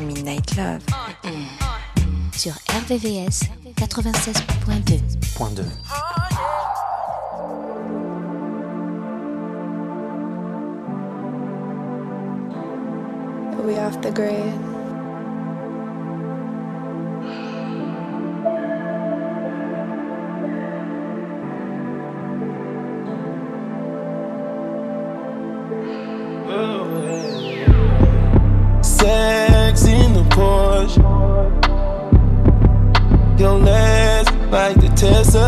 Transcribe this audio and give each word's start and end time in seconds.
Midnight 0.00 0.56
Love. 0.56 0.82
Sur 2.32 2.52
RVVS 2.68 3.40
96.2. 3.76 5.36
Point 5.36 5.56
2. 5.56 5.64
We 13.66 13.78
off 13.78 14.00
the 14.00 14.10
grid. 14.10 14.69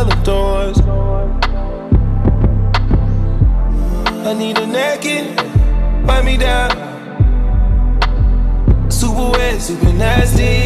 Tesla 0.03 0.25
doors. 0.25 0.79
I 4.27 4.35
need 4.35 4.59
a 4.59 4.67
naked, 4.67 5.37
wipe 6.07 6.25
me 6.25 6.37
down. 6.37 6.71
Super 8.91 9.31
wet, 9.31 9.61
super 9.61 9.93
nasty. 9.93 10.65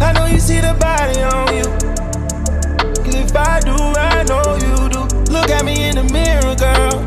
I 0.00 0.12
know 0.12 0.26
you 0.26 0.40
see 0.40 0.60
the 0.60 0.74
body 0.80 1.20
on 1.20 1.56
you. 1.56 1.64
Cause 3.04 3.14
if 3.14 3.36
I 3.36 3.60
do, 3.60 3.76
I 3.76 4.22
know 4.24 4.56
you 4.56 4.88
do. 4.88 5.00
Look 5.30 5.50
at 5.50 5.64
me 5.64 5.88
in 5.88 5.96
the 5.96 6.04
mirror, 6.04 6.54
girl. 6.54 7.04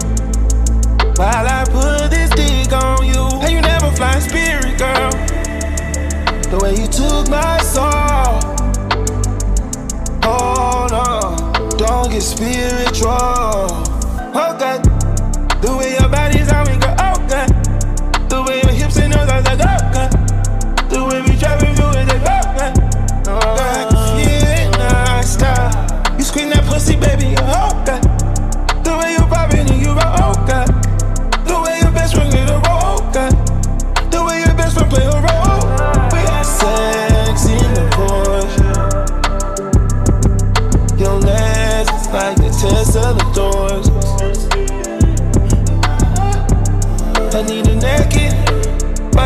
While 1.15 1.47
I 1.47 1.63
put 1.65 2.11
this 2.11 2.29
dick 2.31 2.71
on 2.73 3.05
you. 3.05 3.27
And 3.41 3.51
you 3.51 3.61
never 3.61 3.91
fly 3.95 4.19
spirit, 4.19 4.77
girl. 4.77 5.11
The 6.51 6.59
way 6.61 6.75
you 6.75 6.87
took 6.87 7.29
my 7.29 7.57
soul. 7.61 8.00
Don't 11.91 12.09
get 12.09 12.21
spiritual. 12.21 13.67
Okay. 14.31 14.79
The 15.61 15.75
way 15.77 15.91
your 15.99 16.10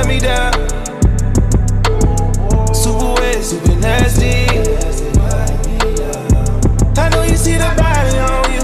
wipe 0.06 0.14
me 0.14 0.20
down. 0.20 0.53
Super 2.73 3.14
wet, 3.20 3.44
super 3.44 3.75
nasty. 3.75 4.45
I 6.98 7.09
know 7.09 7.23
you 7.23 7.36
see 7.36 7.56
the 7.56 7.73
body 7.78 8.17
on 8.20 8.53
you. 8.53 8.61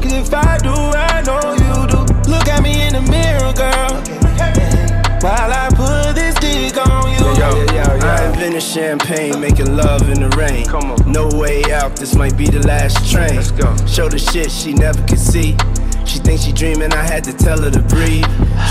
Cause 0.00 0.12
if 0.12 0.34
I 0.34 0.58
do, 0.58 0.70
I 0.70 1.22
know 1.22 1.40
you 1.54 1.86
do. 1.88 2.30
Look 2.30 2.48
at 2.48 2.62
me 2.62 2.86
in 2.86 2.94
the 2.94 3.02
mirror, 3.02 3.52
girl. 3.52 4.02
While 5.20 5.52
I 5.52 5.68
put 5.70 6.14
this 6.14 6.34
dick 6.36 6.76
on 6.76 7.10
you. 7.10 7.16
I 8.02 8.26
invented 8.28 8.62
champagne, 8.62 9.40
making 9.40 9.76
love 9.76 10.08
in 10.08 10.20
the 10.20 10.28
rain. 10.36 10.66
Come 10.66 10.92
on. 10.92 11.12
No 11.12 11.28
way 11.34 11.64
out, 11.72 11.96
this 11.96 12.14
might 12.14 12.36
be 12.36 12.46
the 12.46 12.64
last 12.66 13.10
train. 13.10 13.36
Let's 13.36 13.50
go. 13.50 13.74
Show 13.86 14.08
the 14.08 14.18
shit 14.18 14.50
she 14.50 14.72
never 14.72 15.02
could 15.06 15.18
see. 15.18 15.56
She 16.06 16.18
thinks 16.20 16.44
she 16.44 16.52
dreaming, 16.52 16.92
I 16.92 17.02
had 17.02 17.24
to 17.24 17.32
tell 17.32 17.60
her 17.62 17.70
to 17.70 17.82
breathe. 17.82 18.24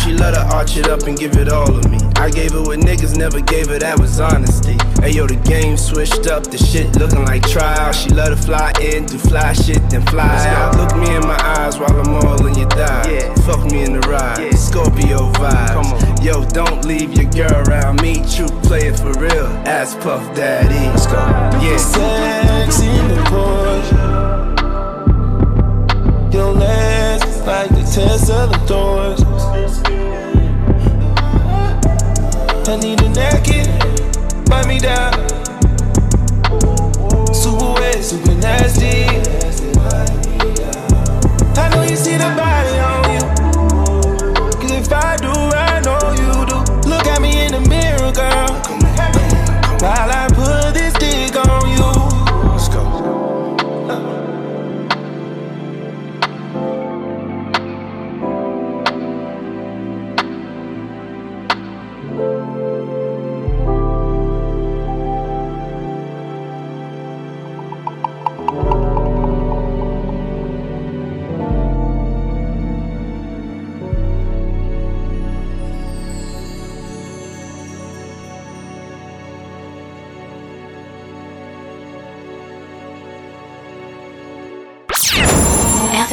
She 0.03 0.13
let 0.13 0.33
her 0.33 0.47
arch 0.55 0.77
it 0.77 0.87
up 0.87 1.03
and 1.03 1.17
give 1.17 1.35
it 1.37 1.49
all 1.49 1.75
of 1.75 1.89
me. 1.91 1.99
I 2.15 2.29
gave 2.29 2.53
her 2.53 2.61
what 2.61 2.79
niggas 2.79 3.17
never 3.17 3.41
gave 3.41 3.67
her, 3.67 3.77
that 3.77 3.99
was 3.99 4.19
honesty. 4.19 4.77
Hey 5.01 5.11
yo, 5.11 5.27
the 5.27 5.35
game 5.35 5.77
switched 5.77 6.27
up, 6.27 6.43
the 6.43 6.57
shit 6.57 6.95
looking 6.95 7.25
like 7.25 7.43
trial. 7.47 7.91
She 7.91 8.09
let 8.09 8.29
her 8.29 8.35
fly 8.35 8.71
in, 8.81 9.05
do 9.05 9.17
fly 9.17 9.53
shit, 9.53 9.89
then 9.89 10.05
fly 10.07 10.47
out. 10.47 10.77
Look 10.77 10.95
me 10.97 11.13
in 11.13 11.21
my 11.21 11.37
eyes 11.57 11.77
while 11.77 11.93
I'm 11.99 12.15
all 12.15 12.45
in 12.47 12.55
your 12.55 12.69
thighs. 12.69 13.07
Yeah. 13.07 13.33
Fuck 13.45 13.65
me 13.71 13.83
in 13.83 13.93
the 13.93 14.07
ride, 14.07 14.39
yeah. 14.39 14.55
Scorpio 14.55 15.31
vibes. 15.33 15.73
Come 15.73 15.93
on. 15.93 16.23
Yo, 16.23 16.45
don't 16.49 16.85
leave 16.85 17.13
your 17.13 17.29
girl 17.31 17.53
around 17.67 18.01
me. 18.01 18.23
True 18.33 18.47
play 18.63 18.87
it 18.87 18.97
for 18.97 19.11
real. 19.19 19.45
Ass 19.67 19.93
Puff 19.95 20.23
Daddy. 20.35 20.73
Let's 20.73 21.05
go. 21.05 21.19
Yeah. 21.61 21.77
Sex 21.77 22.79
in 22.81 23.07
the 23.09 23.21
Porsche. 23.29 24.15
Your 26.33 26.51
legs 26.53 27.14
like 27.45 27.69
the 27.69 27.83
Tesla 27.83 28.49
doors. 28.65 29.21
I 32.67 32.75
need 32.77 32.99
a 33.01 33.09
naked, 33.09 33.67
wipe 34.49 34.67
me 34.67 34.79
down. 34.79 35.13
Super 37.33 37.73
wet, 37.73 38.03
super 38.03 38.33
nasty. 38.35 39.05
I 41.57 41.69
know 41.69 41.83
you 41.83 41.95
see 41.95 42.17
the 42.17 42.33
body 42.35 42.79
on 42.79 43.03
you. 43.13 43.21
Cause 44.59 44.71
if 44.71 44.91
I 44.91 45.17
do, 45.17 45.29
I 45.29 45.81
know 45.81 45.99
you 46.13 46.45
do. 46.47 46.89
Look 46.89 47.05
at 47.05 47.21
me 47.21 47.45
in 47.45 47.51
the 47.51 47.61
mirror, 47.69 48.11
girl. 48.11 48.44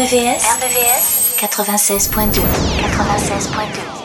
RVVS 0.02 1.36
96.2. 1.38 2.42
96.2. 2.42 4.01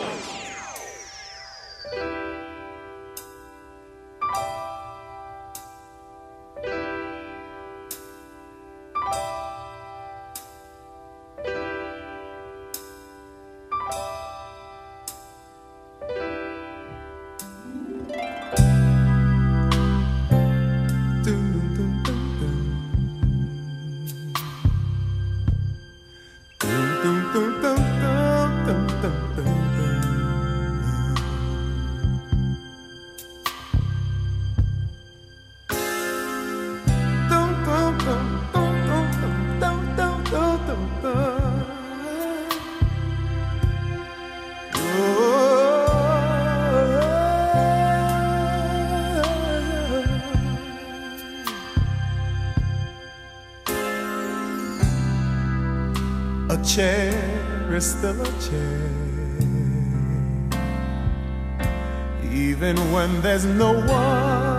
A 56.57 56.63
chair 56.65 57.75
is 57.75 57.85
still 57.85 58.19
a 58.19 58.25
chair. 58.41 58.89
Even 62.31 62.75
when 62.91 63.21
there's 63.21 63.45
no 63.45 63.73
one 63.73 64.56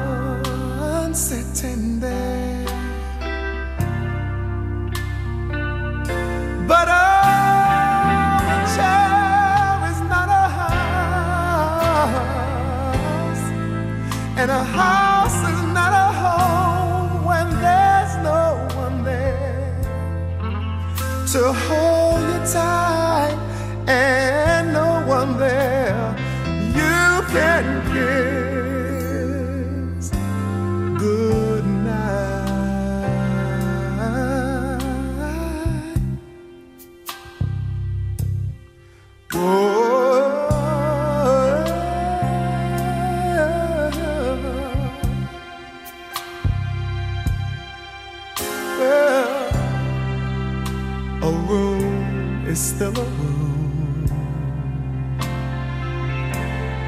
still 52.79 52.97
a 52.97 53.05
room, 53.19 54.07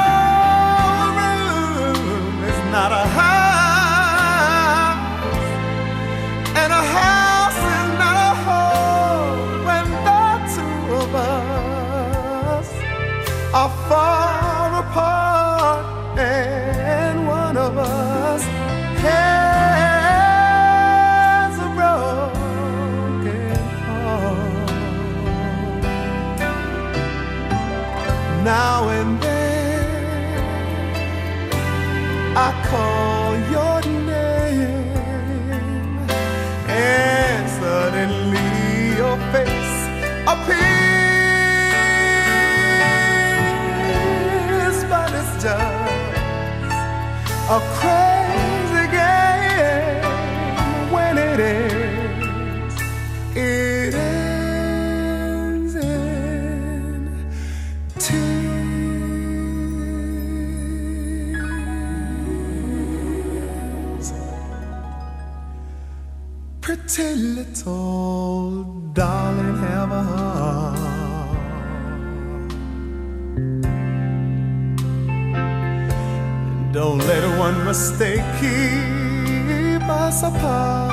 one 77.72 77.78
mistake 77.78 78.24
keep 78.40 79.82
us 79.88 80.22
apart. 80.22 80.90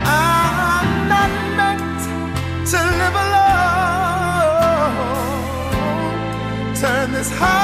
I'm 0.00 0.08
ah. 0.08 0.82
not 1.12 1.32
meant 1.58 2.00
to 2.70 2.78
live 3.00 3.16
alone. 3.24 3.64
Turn 6.80 7.08
this 7.12 7.30
house 7.30 7.55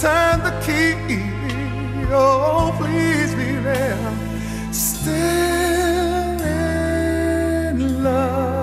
turn 0.00 0.42
the 0.42 0.50
key. 0.64 0.94
Oh, 2.10 2.74
please 2.78 3.34
be 3.34 3.54
there. 3.62 3.98
Still 4.72 5.14
in 6.42 7.76
love. 8.02 8.54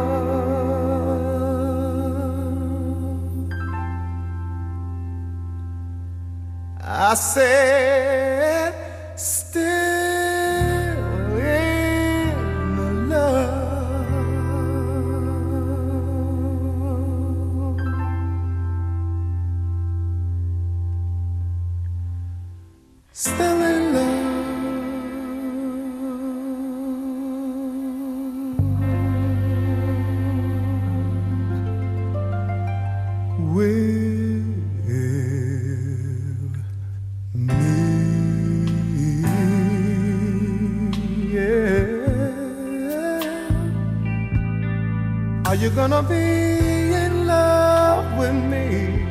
I 6.84 7.14
said, 7.16 8.31
Are 45.72 45.88
gonna 45.88 46.04
be 46.04 46.94
in 46.94 47.28
love 47.28 48.18
with 48.20 48.34
me? 48.34 49.06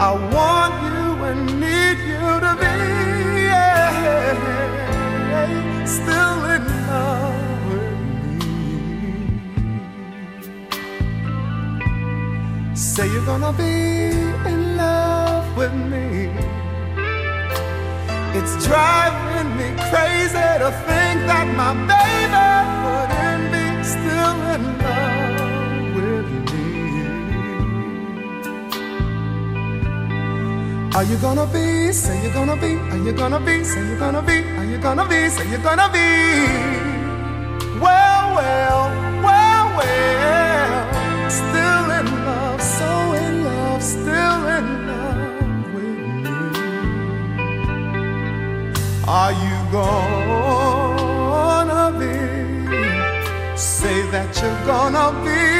I 0.00 0.10
want 0.34 0.74
you 0.88 1.24
and 1.28 1.60
need 1.60 1.98
you 2.10 2.26
to 2.44 2.52
be 2.62 2.76
yeah, 3.44 3.94
still 5.84 6.44
in 6.54 6.64
love 6.88 7.60
with 7.68 8.00
me. 8.16 8.40
Say 12.74 13.06
you're 13.12 13.26
gonna 13.26 13.52
be 13.52 13.74
in 14.50 14.60
love 14.78 15.46
with 15.58 15.74
me. 15.74 16.30
It's 18.32 18.54
driving 18.66 19.50
me 19.58 19.68
crazy 19.90 20.48
to 20.62 20.70
think 20.86 21.16
that 21.28 21.46
my 21.54 21.72
baby 21.86 22.49
still 24.20 24.42
in 24.54 24.62
love 24.84 25.94
with 25.96 26.30
me. 26.52 26.66
Are 30.96 31.04
you 31.04 31.16
gonna 31.18 31.46
be? 31.46 31.92
Say 31.92 32.22
you're 32.22 32.32
gonna 32.32 32.56
be. 32.56 32.72
Are 32.92 32.98
you 33.06 33.12
gonna 33.12 33.40
be? 33.40 33.64
Say 33.64 33.82
you're 33.88 33.98
gonna 33.98 34.22
be. 34.22 34.38
Are 34.58 34.64
you 34.64 34.78
gonna 34.78 35.06
be? 35.08 35.28
Say 35.30 35.48
you're 35.48 35.66
gonna 35.68 35.88
be. 35.96 36.08
Well, 37.84 38.24
well, 38.38 38.82
well, 39.26 39.66
well. 39.78 41.30
Still 41.30 41.86
in 41.98 42.06
love, 42.26 42.60
so 42.60 42.90
in 43.24 43.44
love, 43.44 43.82
still 43.82 44.40
in 44.56 44.66
love 44.90 45.74
with 45.74 45.98
me. 46.24 46.36
Are 49.08 49.32
you 49.44 49.56
gonna 49.72 50.19
that 54.10 54.42
you're 54.42 54.66
gonna 54.66 55.24
be. 55.24 55.59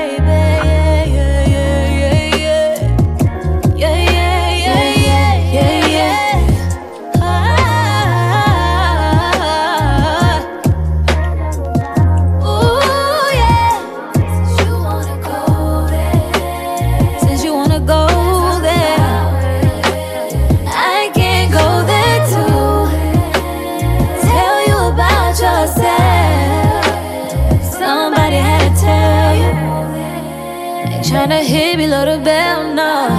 Tryna 31.11 31.43
hit 31.43 31.75
below 31.75 32.05
the 32.05 32.23
bell, 32.23 32.73
no. 32.73 33.09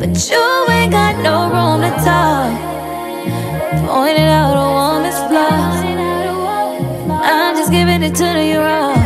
But 0.00 0.30
you 0.30 0.66
ain't 0.70 0.90
got 0.90 1.16
no 1.22 1.50
room 1.52 1.82
to 1.82 1.90
talk. 2.02 2.50
Pointing 3.86 4.24
out 4.24 4.56
a 4.56 4.68
woman's 4.78 5.18
flaws. 5.28 5.84
I'm 7.22 7.56
just 7.56 7.70
giving 7.70 8.02
it 8.02 8.14
to 8.14 8.42
you 8.42 8.60
raw. 8.60 9.05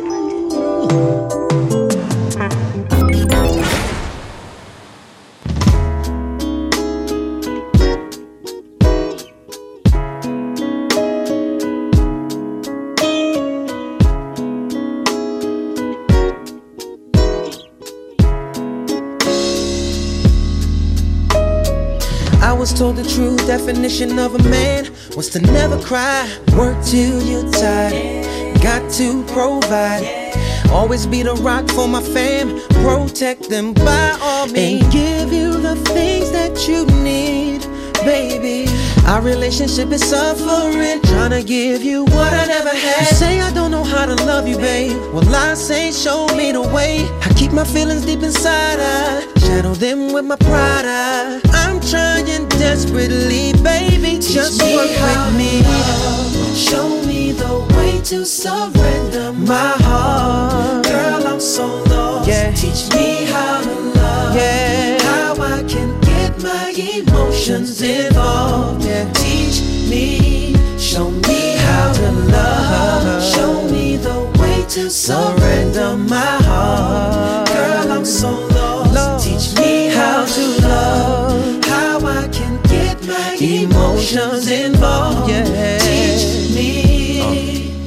definition 23.71 24.19
of 24.19 24.35
a 24.35 24.49
man 24.49 24.85
was 25.15 25.29
to 25.29 25.39
never 25.39 25.79
cry, 25.81 26.29
work 26.57 26.75
till 26.83 27.23
you're 27.23 27.49
tired, 27.51 28.25
got 28.61 28.91
to 28.91 29.23
provide. 29.27 30.03
Always 30.69 31.05
be 31.07 31.23
the 31.23 31.35
rock 31.35 31.69
for 31.69 31.87
my 31.87 32.01
fam, 32.01 32.59
protect 32.83 33.49
them 33.49 33.73
by 33.73 34.17
all 34.21 34.47
means, 34.47 34.83
and 34.83 34.91
give 34.91 35.31
you 35.31 35.53
the 35.53 35.77
things 35.93 36.31
that 36.31 36.67
you 36.67 36.85
need, 37.01 37.61
baby. 38.03 38.67
Our 39.07 39.21
relationship 39.21 39.89
is 39.91 40.03
suffering, 40.03 41.01
trying 41.03 41.31
to 41.31 41.41
give 41.41 41.81
you 41.81 42.03
what 42.03 42.33
I 42.33 42.47
never 42.47 42.71
had. 42.71 42.99
You 42.99 43.15
say 43.15 43.39
I 43.39 43.53
don't 43.53 43.71
know 43.71 43.85
how 43.85 44.05
to 44.05 44.15
love 44.25 44.49
you, 44.49 44.57
babe. 44.57 44.97
Well, 45.13 45.33
I 45.33 45.53
say 45.53 45.93
show 45.93 46.27
me 46.35 46.51
the 46.51 46.61
way. 46.61 47.07
I 47.21 47.33
keep 47.37 47.53
my 47.53 47.63
feelings 47.63 48.05
deep 48.05 48.21
inside, 48.21 48.79
I 48.81 49.21
shadow 49.39 49.73
them 49.73 50.11
with 50.11 50.25
my 50.25 50.35
pride. 50.35 50.85
I, 50.85 51.39
trying 51.91 52.47
desperately, 52.47 53.51
baby. 53.61 54.17
Teach 54.17 54.33
just 54.33 54.61
work 54.63 54.87
with 54.87 55.37
me. 55.37 55.61
Love. 55.61 56.55
Show 56.55 56.87
me 57.05 57.33
the 57.33 57.67
way 57.75 57.99
to 58.03 58.25
surrender 58.25 59.33
my 59.33 59.73
heart. 59.85 60.85
Girl, 60.85 61.27
I'm 61.27 61.41
so 61.41 61.67
lost. 61.91 62.29
Yeah. 62.29 62.51
Teach 62.53 62.83
me 62.95 63.25
how 63.25 63.61
to 63.61 63.75
love. 63.99 64.35
Yeah. 64.35 65.01
How 65.01 65.33
I 65.33 65.63
can 65.63 65.99
get 65.99 66.41
my 66.41 66.71
emotions 66.71 67.81
involved. 67.81 68.85
Yeah. 68.85 69.11
Teach 69.11 69.59
me. 69.89 70.55
Show 70.79 71.11
me 71.11 71.57
how 71.57 71.91
to 71.91 72.11
love. 72.35 73.21
Show 73.33 73.67
me 73.69 73.97
the 73.97 74.17
way 74.39 74.63
to 74.69 74.89
surrender 74.89 75.97
my 75.97 76.37
heart. 76.47 77.49
Girl, 77.49 77.91
I'm 77.91 78.05
so 78.05 78.31
lost. 78.55 79.27
Teach 79.27 79.59
me 79.59 79.87
how 79.87 80.25
to 80.25 80.43
love 80.67 81.20
emotions 83.41 84.49
involved. 84.51 85.29
Yeah. 85.29 85.79
Teach 85.79 86.53
me 86.55 87.21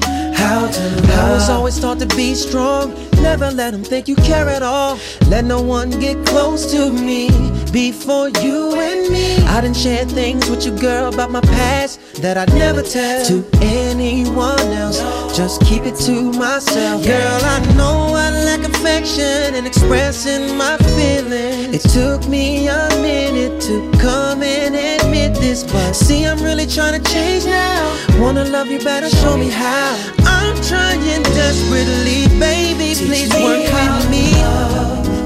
oh. 0.04 0.32
how 0.34 0.70
to 0.70 0.82
love. 1.02 1.10
I 1.10 1.30
was 1.32 1.48
always 1.48 1.78
taught 1.78 2.00
to 2.00 2.06
be 2.16 2.34
strong 2.34 2.92
Never 3.24 3.50
let 3.50 3.70
them 3.70 3.82
think 3.82 4.06
you 4.06 4.16
care 4.16 4.50
at 4.50 4.62
all. 4.62 4.98
Let 5.28 5.46
no 5.46 5.62
one 5.62 5.88
get 5.98 6.26
close 6.26 6.70
to 6.72 6.92
me 6.92 7.30
before 7.72 8.28
you 8.28 8.78
and 8.78 9.10
me. 9.10 9.38
I 9.46 9.62
didn't 9.62 9.78
share 9.78 10.04
things 10.04 10.50
with 10.50 10.66
you, 10.66 10.76
girl, 10.78 11.12
about 11.12 11.30
my 11.30 11.40
past 11.40 12.20
that 12.20 12.36
I'd 12.36 12.52
never 12.52 12.82
tell 12.82 13.24
to 13.24 13.42
anyone 13.62 14.68
else. 14.82 14.98
Just 15.34 15.62
keep 15.62 15.84
it 15.84 15.96
to 16.04 16.32
myself. 16.34 17.02
Girl, 17.02 17.40
I 17.54 17.58
know 17.78 18.12
I 18.14 18.28
lack 18.44 18.60
affection 18.60 19.54
and 19.54 19.66
expressing 19.66 20.58
my 20.58 20.76
feelings. 20.94 21.74
It 21.76 21.82
took 21.96 22.28
me 22.28 22.68
a 22.68 22.88
minute 23.00 23.58
to 23.62 23.90
come 23.98 24.42
and 24.42 24.76
admit 24.76 25.34
this, 25.36 25.64
but 25.64 25.94
see, 25.94 26.26
I'm 26.26 26.42
really 26.42 26.66
trying 26.66 27.02
to 27.02 27.10
change 27.10 27.46
now. 27.46 28.20
Wanna 28.20 28.44
love 28.44 28.66
you 28.66 28.80
better, 28.80 29.08
show 29.08 29.38
me 29.38 29.48
how. 29.48 29.96
I'm 30.26 30.54
trying 30.62 30.94
desperately, 31.34 32.28
baby, 32.38 32.83
please 32.98 33.32
work 33.34 33.64
with 33.72 34.10
me. 34.10 34.32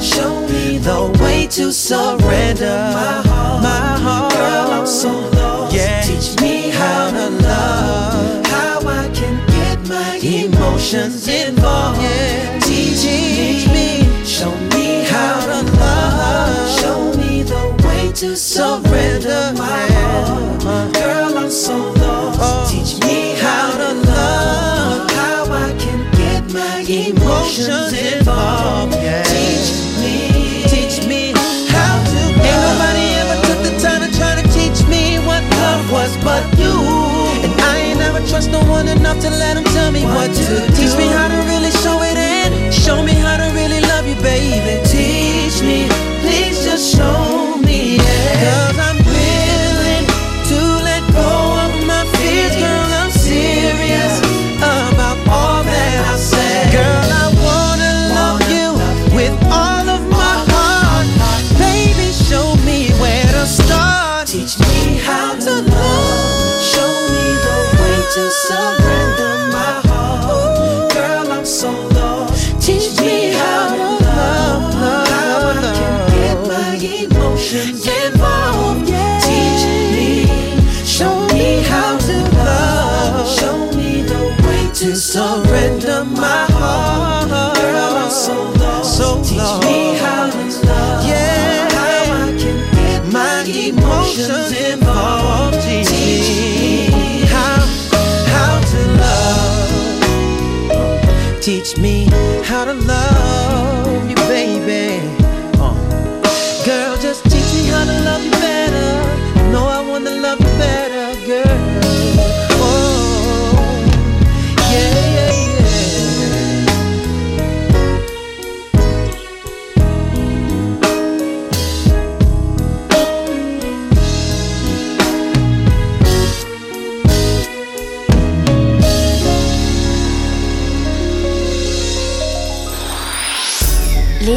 Show 0.01 0.47
me 0.49 0.79
the 0.79 1.19
way 1.23 1.47
to 1.49 1.73
surrender 1.73 2.79
my 2.95 3.23
heart. 3.29 3.63
My 3.63 3.99
heart. 4.05 4.33
Girl, 4.33 4.73
I'm 4.73 4.87
so 4.87 5.11
lost. 5.11 5.75
Yeah. 5.75 6.03
Teach 6.03 6.41
me 6.41 6.71
how 6.71 7.11
to 7.11 7.31
love. 7.31 8.47
How 8.47 8.81
I 8.81 9.11
can 9.13 9.37
get 9.49 9.89
my 9.89 10.17
emotions 10.23 11.29
involved. 11.29 12.01
Yeah. 12.03 12.59
Teach 12.61 13.67
me. 13.69 14.25
Show 14.25 14.55
me 14.75 15.05
how 15.05 15.41
to 15.47 15.63
love. 15.79 16.81
Show 16.81 17.13
me 17.21 17.43
the 17.43 17.65
way 17.87 18.13
to 18.13 18.37
surrender 18.37 19.53
my 19.57 19.87
heart. 19.93 20.95
Girl, 20.95 21.39
I'm 21.39 21.51
so 21.51 21.77
lost. 21.77 21.98
Emotions 27.49 27.93
involved. 27.93 28.95
Yeah. 28.95 29.23
Teach 29.25 29.73
me. 30.01 30.65
Teach 30.69 31.07
me 31.07 31.33
how 31.73 31.97
to 32.05 32.21
Ain't 32.45 32.61
nobody 32.69 33.07
ever 33.23 33.37
took 33.49 33.61
the 33.65 33.73
time 33.81 34.01
to 34.05 34.11
try 34.17 34.37
to 34.41 34.45
teach 34.53 34.87
me 34.89 35.19
what 35.25 35.43
love 35.65 35.91
was 35.91 36.17
but 36.25 36.45
you. 36.59 36.75
And 37.45 37.53
I 37.61 37.79
ain't 37.89 37.99
never 37.99 38.21
trust 38.29 38.51
no 38.51 38.61
one 38.65 38.89
enough 38.89 39.21
to 39.21 39.31
let 39.31 39.55
them 39.55 39.65
tell 39.65 39.91
me 39.91 40.05
what, 40.05 40.29
to 40.29 40.45
do. 40.45 40.59
Teach 40.77 40.97
me 40.97 41.07
how 41.09 41.29
to 41.29 41.39
really 41.49 41.71
show 41.71 41.99
it 42.03 42.19
in. 42.19 42.71
Show 42.71 43.03
me 43.03 43.13
how 43.13 43.37
to 43.37 43.49
really 43.55 43.81
love 43.81 44.07
you, 44.07 44.17
baby. 44.17 44.83
Teach 44.87 45.63
me. 45.63 45.89
Please 46.21 46.65
just 46.65 46.95
show 46.97 47.38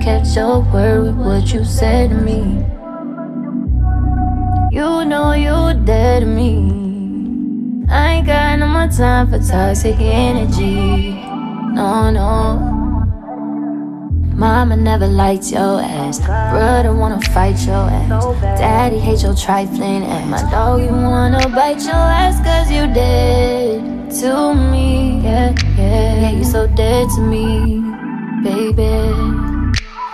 Kept 0.00 0.28
your 0.28 0.60
word 0.60 1.02
with 1.06 1.16
what 1.16 1.52
you 1.52 1.64
said 1.64 2.10
to 2.10 2.16
me. 2.16 2.64
You 4.70 5.04
know 5.04 5.32
you 5.32 5.74
dead 5.84 6.20
to 6.20 6.26
me. 6.26 7.84
I 7.90 8.14
ain't 8.14 8.26
got 8.26 8.58
no 8.58 8.68
more 8.68 8.88
time 8.88 9.28
for 9.28 9.38
toxic 9.38 9.96
energy. 9.98 11.14
No, 11.74 12.10
no. 12.10 12.78
Mama 14.34 14.76
never 14.76 15.06
liked 15.06 15.50
your 15.50 15.80
ass. 15.80 16.20
Brother 16.20 16.94
wanna 16.94 17.20
fight 17.32 17.58
your 17.66 17.90
ass. 17.90 18.24
Daddy 18.58 18.98
hate 18.98 19.22
your 19.22 19.34
trifling 19.34 20.04
ass. 20.04 20.26
My 20.26 20.50
dog, 20.50 20.80
you 20.80 20.92
wanna 20.92 21.48
bite 21.48 21.82
your 21.82 21.94
ass 21.94 22.38
cause 22.46 22.70
you 22.70 22.86
dead 22.94 24.10
to 24.20 24.54
me. 24.54 25.20
Yeah, 25.22 25.54
yeah, 25.76 26.20
yeah, 26.20 26.30
you 26.30 26.44
so 26.44 26.66
dead 26.68 27.08
to 27.16 27.20
me, 27.20 27.82
baby. 28.42 29.47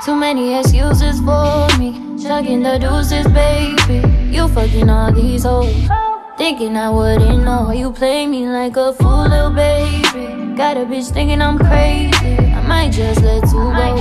Too 0.04 0.14
many 0.14 0.52
excuses 0.52 1.18
for 1.20 1.66
me. 1.78 1.92
Chugging 2.22 2.62
the 2.62 2.78
deuces, 2.78 3.26
baby. 3.28 4.06
You 4.36 4.48
fucking 4.48 4.90
all 4.90 5.10
these 5.10 5.44
hoes. 5.44 5.88
Thinking 6.36 6.76
I 6.76 6.90
wouldn't 6.90 7.42
know. 7.42 7.70
You 7.70 7.90
play 7.90 8.26
me 8.26 8.46
like 8.46 8.76
a 8.76 8.92
fool, 8.92 9.26
little 9.26 9.50
baby. 9.50 10.54
Got 10.56 10.76
a 10.76 10.84
bitch 10.84 11.10
thinking 11.10 11.40
I'm 11.40 11.58
crazy. 11.58 12.36
I 12.36 12.60
might 12.68 12.92
just 12.92 13.22
let 13.22 13.44
you 13.44 13.72
go. 13.72 13.96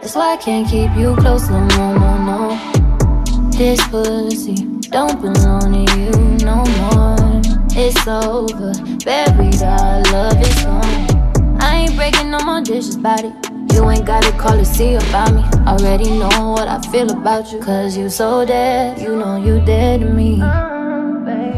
That's 0.00 0.14
why 0.14 0.32
I 0.32 0.36
can't 0.38 0.66
keep 0.66 0.96
you 0.96 1.14
close, 1.16 1.50
no, 1.50 1.60
more, 1.60 1.98
no, 1.98 2.16
no. 2.24 3.50
This 3.50 3.86
pussy 3.88 4.54
don't 4.88 5.20
belong 5.20 5.74
to 5.74 5.92
you 6.00 6.10
no 6.42 6.64
more. 6.80 7.42
It's 7.76 8.08
over, 8.08 8.72
buried, 9.04 9.62
our 9.62 10.00
love 10.04 10.40
is 10.40 10.64
gone. 10.64 11.60
I 11.60 11.84
ain't 11.84 11.96
breaking 11.96 12.30
no 12.30 12.38
more 12.38 12.62
dishes, 12.62 12.96
body. 12.96 13.30
You 13.74 13.90
ain't 13.90 14.06
gotta 14.06 14.30
call 14.38 14.56
to 14.56 14.64
see 14.64 14.94
about 14.94 15.34
me. 15.34 15.42
Already 15.66 16.08
know 16.10 16.52
what 16.52 16.68
I 16.68 16.80
feel 16.92 17.10
about 17.10 17.50
you. 17.50 17.58
Cause 17.58 17.96
you 17.96 18.08
so 18.08 18.46
dead, 18.46 19.00
you 19.00 19.16
know 19.16 19.34
you 19.34 19.58
dead 19.64 20.00
to 20.02 20.06
me. 20.06 20.36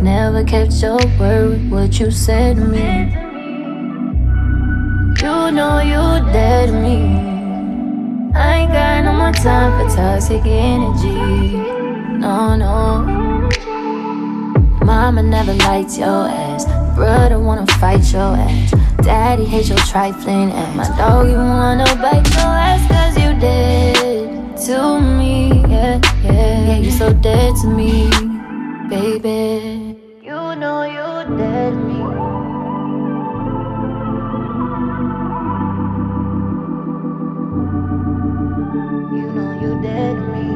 Never 0.01 0.43
kept 0.43 0.73
your 0.81 0.99
word 1.19 1.71
what 1.71 2.01
you 2.01 2.11
said 2.11 2.57
to 2.57 2.65
me. 2.65 3.13
You 5.21 5.51
know 5.53 5.81
you 5.85 6.33
dead 6.33 6.69
to 6.69 6.73
me. 6.73 6.99
I 8.35 8.61
ain't 8.61 8.73
got 8.73 9.05
no 9.05 9.13
more 9.13 9.33
time 9.33 9.73
for 9.79 9.95
toxic 9.95 10.41
energy. 10.47 11.13
No, 12.17 12.57
no. 12.57 13.49
Mama 14.87 15.23
never 15.23 15.53
liked 15.53 15.99
your 15.99 16.29
ass. 16.29 16.86
Brother 16.97 17.39
wanna 17.39 17.67
fight 17.79 18.11
your 18.11 18.35
ass. 18.37 18.71
Daddy 19.03 19.45
hates 19.45 19.69
your 19.69 19.77
trifling 19.77 20.51
ass. 20.51 20.75
My 20.75 20.97
dog, 20.97 21.29
you 21.29 21.37
wanna 21.37 21.85
bite 22.01 22.27
your 22.35 22.57
ass 22.69 22.89
Cause 22.91 23.23
you 23.23 23.39
dead 23.39 24.57
to 24.65 24.99
me. 24.99 25.61
Yeah, 25.69 26.01
yeah, 26.25 26.67
yeah, 26.69 26.77
you 26.79 26.91
so 26.91 27.13
dead 27.13 27.55
to 27.61 27.67
me 27.69 28.09
Baby. 28.89 30.01
You 30.23 30.57
know 30.57 30.85
you 30.85 31.37
dead 31.37 31.73
to 31.75 31.81
me. 31.89 31.99
You 39.19 39.27
know 39.37 39.53
you 39.61 39.83
dead 39.83 40.17
to 40.17 40.23
me. 40.33 40.56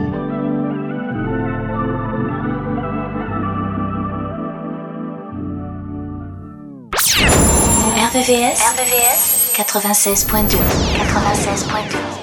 RVVS, 8.11 8.59
RVVS 8.59 9.55
96.2 9.55 10.59
96.2 10.99 12.19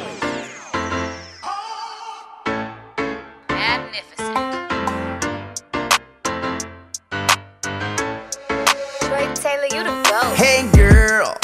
Hey 10.35 10.69
girl, 10.75 11.37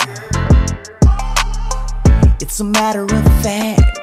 it's 2.41 2.59
a 2.59 2.65
matter 2.65 3.03
of 3.03 3.23
fact. 3.41 3.97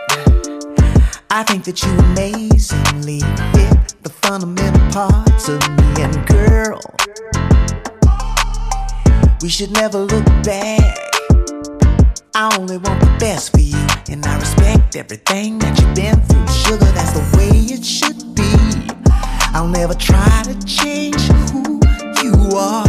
I 1.29 1.43
think 1.43 1.65
that 1.65 1.83
you 1.83 1.91
amazingly 1.99 3.21
fit 3.53 3.95
the 4.03 4.09
fundamental 4.09 4.91
parts 4.91 5.51
of 5.51 5.61
me. 5.77 6.03
And 6.03 6.27
girl. 6.27 7.00
We 9.43 9.49
should 9.49 9.71
never 9.73 10.01
look 10.01 10.27
back. 10.45 10.99
I 12.35 12.55
only 12.59 12.77
want 12.77 13.01
the 13.01 13.17
best 13.19 13.53
for 13.53 13.61
you, 13.61 13.87
and 14.11 14.25
I 14.27 14.39
respect 14.39 14.97
everything 14.97 15.59
that 15.61 15.81
you've 15.81 15.95
been 15.95 16.21
through. 16.27 16.47
Sugar, 16.49 16.93
that's 16.93 17.13
the 17.13 17.39
way 17.39 17.49
it 17.73 17.83
should 17.83 18.35
be. 18.35 18.53
I'll 19.55 19.67
never 19.67 19.95
try 19.95 20.43
to 20.45 20.55
change 20.67 21.23
who 21.53 21.81
you 22.23 22.55
are. 22.55 22.85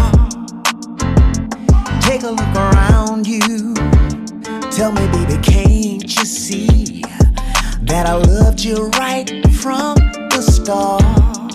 Take 2.01 2.23
a 2.23 2.31
look 2.31 2.55
around 2.55 3.25
you. 3.25 3.73
Tell 4.71 4.91
me, 4.91 5.07
baby, 5.07 5.41
can't 5.41 6.03
you 6.03 6.25
see 6.25 7.01
that 7.83 8.07
I 8.07 8.15
loved 8.15 8.59
you 8.59 8.89
right 8.99 9.29
from 9.53 9.95
the 9.95 10.41
start? 10.41 11.50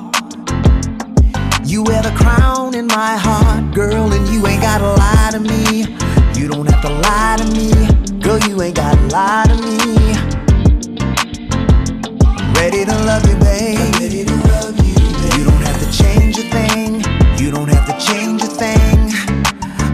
You 1.67 1.83
wear 1.83 2.01
the 2.01 2.13
crown 2.13 2.77
in 2.77 2.87
my 2.87 3.17
heart, 3.17 3.75
girl, 3.75 4.13
and 4.13 4.29
you 4.29 4.47
ain't 4.47 4.63
gotta 4.63 4.87
lie 4.87 5.31
to 5.33 5.41
me. 5.41 5.81
You 6.41 6.47
don't 6.47 6.65
have 6.71 6.81
to 6.83 6.89
lie 6.89 7.37
to 7.39 7.45
me, 7.51 8.21
girl, 8.21 8.39
you 8.49 8.63
ain't 8.63 8.77
gotta 8.77 9.03
lie 9.09 9.45
to 9.49 9.55
me. 9.57 10.15
Ready 12.55 12.85
to 12.85 12.95
love 13.05 13.27
you, 13.29 13.35
babe. 13.39 13.81
I'm 13.81 13.93
ready 14.01 14.25
to 14.25 14.37
love 14.47 14.79
you, 14.87 14.95
babe. 14.95 15.37
You 15.37 15.45
don't 15.45 15.63
have 15.67 15.81
to 15.83 15.91
change 15.91 16.39
a 16.39 16.43
thing. 16.55 17.03
You 17.37 17.51
don't 17.51 17.69
have 17.69 17.87
to 17.87 18.07
change 18.07 18.43
a 18.43 18.47
thing. 18.47 19.11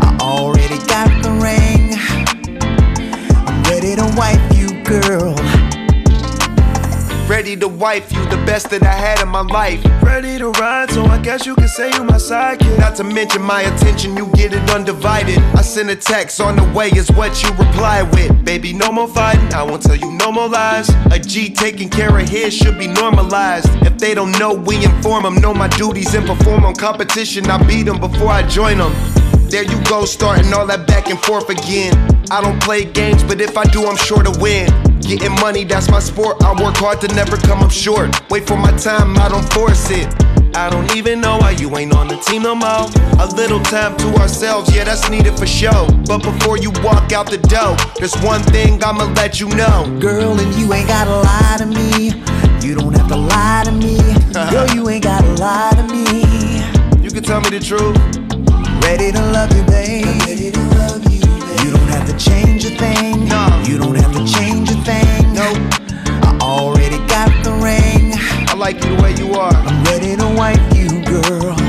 I 0.03 0.19
already 0.21 0.77
got 0.87 1.09
the 1.23 1.31
ring. 1.41 1.97
I'm 3.49 3.63
ready 3.65 3.97
to 3.97 4.05
wipe 4.15 4.45
you, 4.55 4.69
girl. 4.85 5.35
Ready 7.33 7.57
to 7.57 7.67
wife 7.67 8.13
you, 8.13 8.23
the 8.27 8.37
best 8.45 8.69
that 8.69 8.83
I 8.83 8.93
had 8.93 9.23
in 9.23 9.29
my 9.29 9.41
life. 9.41 9.83
Ready 10.03 10.37
to 10.37 10.51
ride, 10.51 10.91
so 10.91 11.03
I 11.07 11.17
guess 11.17 11.47
you 11.47 11.55
can 11.55 11.67
say 11.67 11.91
you 11.91 12.05
my 12.05 12.17
sidekick. 12.19 12.79
Not 12.79 12.95
to 12.97 13.05
mention 13.05 13.41
my 13.41 13.63
attention, 13.63 14.15
you 14.19 14.27
get 14.35 14.53
it 14.53 14.71
undivided. 14.71 15.39
I 15.57 15.63
send 15.63 15.89
a 15.89 15.97
text 15.97 16.43
on 16.43 16.57
the 16.57 16.65
way 16.77 16.91
is 16.91 17.11
what 17.13 17.43
you 17.43 17.49
reply 17.53 18.03
with. 18.03 18.45
Baby, 18.45 18.75
no 18.75 18.93
more 18.93 19.09
fighting, 19.09 19.51
I 19.55 19.63
won't 19.63 19.83
tell 19.83 19.97
you 19.97 20.13
no 20.13 20.31
more 20.31 20.47
lies. 20.47 20.91
A 21.11 21.19
G 21.19 21.49
taking 21.49 21.89
care 21.89 22.19
of 22.19 22.29
his 22.29 22.53
should 22.53 22.79
be 22.79 22.87
normalized. 22.87 23.71
If 23.81 23.97
they 23.97 24.13
don't 24.13 24.33
know, 24.39 24.53
we 24.53 24.85
inform 24.85 25.23
them. 25.23 25.37
Know 25.37 25.55
my 25.55 25.69
duties 25.69 26.15
and 26.15 26.27
perform 26.27 26.67
on 26.67 26.75
competition. 26.75 27.47
I 27.47 27.57
beat 27.67 27.85
them 27.85 27.99
before 27.99 28.29
I 28.29 28.47
join 28.47 28.77
them. 28.77 28.93
There 29.53 29.65
you 29.65 29.85
go, 29.85 30.07
starting 30.07 30.51
all 30.55 30.67
that 30.67 30.87
back 30.87 31.11
and 31.11 31.21
forth 31.21 31.51
again. 31.51 31.93
I 32.31 32.41
don't 32.41 32.59
play 32.63 32.87
games, 32.87 33.23
but 33.23 33.39
if 33.39 33.59
I 33.59 33.65
do, 33.65 33.85
I'm 33.85 33.99
sure 33.99 34.23
to 34.23 34.33
win. 34.41 34.73
Getting 35.01 35.35
money, 35.45 35.63
that's 35.65 35.91
my 35.91 36.01
sport. 36.01 36.43
I 36.43 36.53
work 36.57 36.75
hard 36.79 37.03
to 37.03 37.09
never 37.09 37.37
come 37.37 37.61
up 37.61 37.71
short. 37.71 38.17
Wait 38.31 38.47
for 38.47 38.57
my 38.57 38.73
time, 38.79 39.15
I 39.19 39.29
don't 39.29 39.45
force 39.53 39.91
it. 39.91 40.09
I 40.57 40.71
don't 40.71 40.97
even 40.97 41.21
know 41.21 41.37
why 41.37 41.51
you 41.51 41.69
ain't 41.77 41.93
on 41.93 42.09
the 42.09 42.17
team 42.17 42.45
no 42.45 42.55
more. 42.55 42.89
A 43.21 43.29
little 43.37 43.61
time 43.61 43.95
to 43.99 44.15
ourselves, 44.23 44.75
yeah, 44.75 44.85
that's 44.85 45.11
needed 45.11 45.37
for 45.37 45.47
show. 45.47 45.87
But 46.07 46.23
before 46.23 46.57
you 46.57 46.71
walk 46.81 47.13
out 47.13 47.29
the 47.29 47.37
door, 47.37 47.77
there's 47.99 48.17
one 48.25 48.41
thing 48.57 48.83
I'ma 48.83 49.13
let 49.21 49.39
you 49.39 49.51
know. 49.51 49.85
Girl, 50.01 50.33
and 50.33 50.55
you 50.55 50.73
ain't 50.73 50.89
gotta 50.89 51.21
lie 51.29 51.57
to 51.59 51.67
me. 51.67 52.17
You 52.67 52.75
don't 52.75 52.97
have 52.97 53.09
to 53.09 53.17
lie 53.17 53.65
to 53.67 53.73
me. 53.73 54.01
Girl, 54.33 54.67
you 54.75 54.89
ain't 54.89 55.05
gotta 55.05 55.29
lie 55.35 55.77
to 55.77 55.85
me. 55.93 57.05
You 57.05 57.11
can 57.11 57.23
tell 57.23 57.43
me 57.43 57.51
the 57.51 57.61
truth. 57.61 58.22
Ready 58.83 59.13
to 59.13 59.23
love 59.33 59.55
you, 59.57 59.63
babe. 59.65 60.07
ready 60.27 60.51
to 60.51 60.61
love 60.77 61.05
you, 61.13 61.21
babe. 61.21 61.61
You 61.65 61.71
don't 61.71 61.89
have 61.89 62.07
to 62.07 62.17
change 62.19 62.65
a 62.65 62.71
thing. 62.71 63.29
No. 63.29 63.63
You 63.67 63.79
don't 63.79 63.95
have 63.95 64.13
to 64.13 64.25
change 64.27 64.71
a 64.71 64.75
thing. 64.83 65.33
Nope. 65.33 65.59
I 66.25 66.39
already 66.41 66.99
got 67.07 67.31
the 67.45 67.53
ring. 67.53 68.13
I 68.49 68.55
like 68.57 68.83
you 68.85 68.97
the 68.97 69.03
way 69.03 69.15
you 69.15 69.35
are. 69.35 69.55
I'm 69.55 69.85
ready 69.85 70.17
to 70.17 70.29
wipe 70.37 70.75
you, 70.75 71.03
girl. 71.05 71.62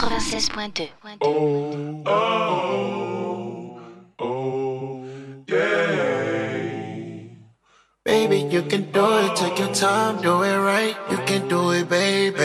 RVVS 0.00 0.48
96.2. 0.56 1.20
Baby, 8.02 8.38
you 8.50 8.62
can 8.62 8.90
do 8.92 9.18
it, 9.18 9.36
take 9.36 9.58
your 9.58 9.74
time, 9.74 10.22
do 10.22 10.42
it 10.42 10.56
right. 10.56 10.96
You 11.10 11.18
can 11.18 11.46
do 11.48 11.72
it, 11.72 11.86
baby. 11.90 12.38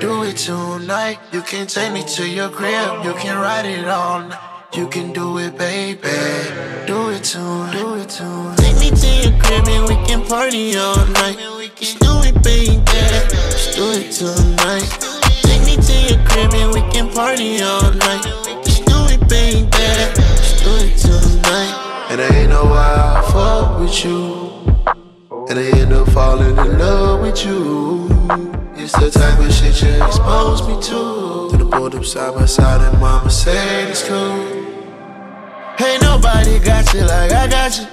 Do 0.00 0.22
it 0.22 0.38
tonight. 0.38 1.18
You 1.32 1.42
can 1.42 1.66
take 1.66 1.92
me 1.92 2.02
to 2.02 2.26
your 2.26 2.48
crib, 2.48 3.04
you 3.04 3.12
can 3.12 3.36
ride 3.36 3.66
it 3.66 3.86
on. 3.86 4.34
You 4.72 4.88
can 4.88 5.12
do 5.12 5.36
it, 5.36 5.58
baby. 5.58 6.00
Do 6.86 7.10
it 7.10 7.24
tonight, 7.24 7.72
do 7.72 7.94
it 7.96 8.08
tonight. 8.08 8.56
Take 8.56 8.78
me 8.80 8.90
to 8.90 9.06
your 9.28 9.38
crib 9.38 9.68
and 9.68 9.86
we 9.86 9.96
can 10.06 10.24
party 10.26 10.78
all 10.78 11.04
night. 11.08 11.36
Just 11.76 11.98
do 12.00 12.22
it, 12.22 12.42
baby. 12.42 12.80
Just 12.86 13.76
do 13.76 13.90
it 13.92 14.12
tonight. 14.12 15.09
Me 16.00 16.08
to 16.08 16.24
crib 16.24 16.54
and 16.54 16.72
we 16.72 16.80
can 16.90 17.10
party 17.10 17.60
all 17.60 17.92
night. 17.92 18.22
Just 18.64 18.86
do 18.86 18.96
it, 19.12 19.20
baby. 19.28 19.68
Just 19.70 20.64
do 20.64 20.70
it 20.80 20.96
tonight. 20.96 22.08
And 22.10 22.20
I 22.22 22.28
ain't 22.36 22.48
know 22.48 22.64
why 22.64 23.18
I 23.18 23.32
fuck 23.32 23.78
with 23.78 24.04
you. 24.04 24.50
And 25.48 25.58
I 25.58 25.78
end 25.78 25.92
up 25.92 26.08
falling 26.08 26.56
in 26.56 26.78
love 26.78 27.20
with 27.20 27.44
you. 27.44 28.08
It's 28.76 28.92
the 28.92 29.10
type 29.10 29.38
of 29.38 29.52
shit 29.52 29.82
you 29.82 30.02
expose 30.02 30.66
me 30.66 30.80
to. 30.88 31.50
Then 31.50 31.66
I 31.66 31.76
pulled 31.76 31.94
up 31.94 32.04
side 32.06 32.34
by 32.34 32.46
side 32.46 32.80
and 32.80 32.98
mama 32.98 33.28
said 33.30 33.90
it's 33.90 34.02
cool. 34.08 34.16
Ain't 35.86 36.02
nobody 36.02 36.58
got 36.60 36.94
you 36.94 37.02
like 37.02 37.32
I 37.32 37.46
got 37.46 37.76
you. 37.76 37.86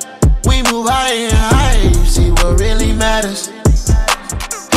We 0.46 0.64
move 0.72 0.88
higher 0.88 1.28
and 1.28 1.34
higher, 1.34 1.88
you 1.90 2.06
see 2.06 2.32
what 2.32 2.58
really 2.58 2.94
matters. 2.94 3.50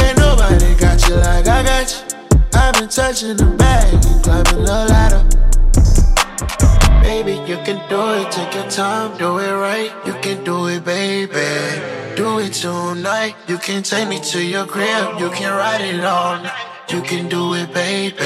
Ain't 0.02 0.18
nobody 0.18 0.74
got 0.74 1.08
you 1.08 1.14
like 1.14 1.46
I 1.46 1.62
got 1.62 1.90
you. 1.92 2.09
I've 2.60 2.74
been 2.74 2.88
touching 2.88 3.36
the 3.36 3.46
bag 3.56 3.94
and 3.94 4.22
climbing 4.22 4.64
the 4.64 4.84
ladder. 4.92 5.22
Baby, 7.02 7.32
you 7.48 7.56
can 7.64 7.80
do 7.88 8.02
it, 8.20 8.30
take 8.30 8.54
your 8.54 8.70
time, 8.70 9.16
do 9.16 9.38
it 9.38 9.52
right. 9.52 9.90
You 10.06 10.12
can 10.20 10.44
do 10.44 10.68
it, 10.68 10.84
baby. 10.84 11.48
Do 12.16 12.38
it 12.38 12.52
tonight. 12.52 13.34
You 13.48 13.56
can 13.56 13.82
take 13.82 14.08
me 14.08 14.20
to 14.20 14.42
your 14.42 14.66
crib, 14.66 15.18
you 15.18 15.30
can 15.30 15.50
ride 15.56 15.80
it 15.80 16.04
on. 16.04 16.50
You 16.90 17.00
can 17.00 17.28
do 17.28 17.54
it, 17.54 17.72
baby. 17.72 18.16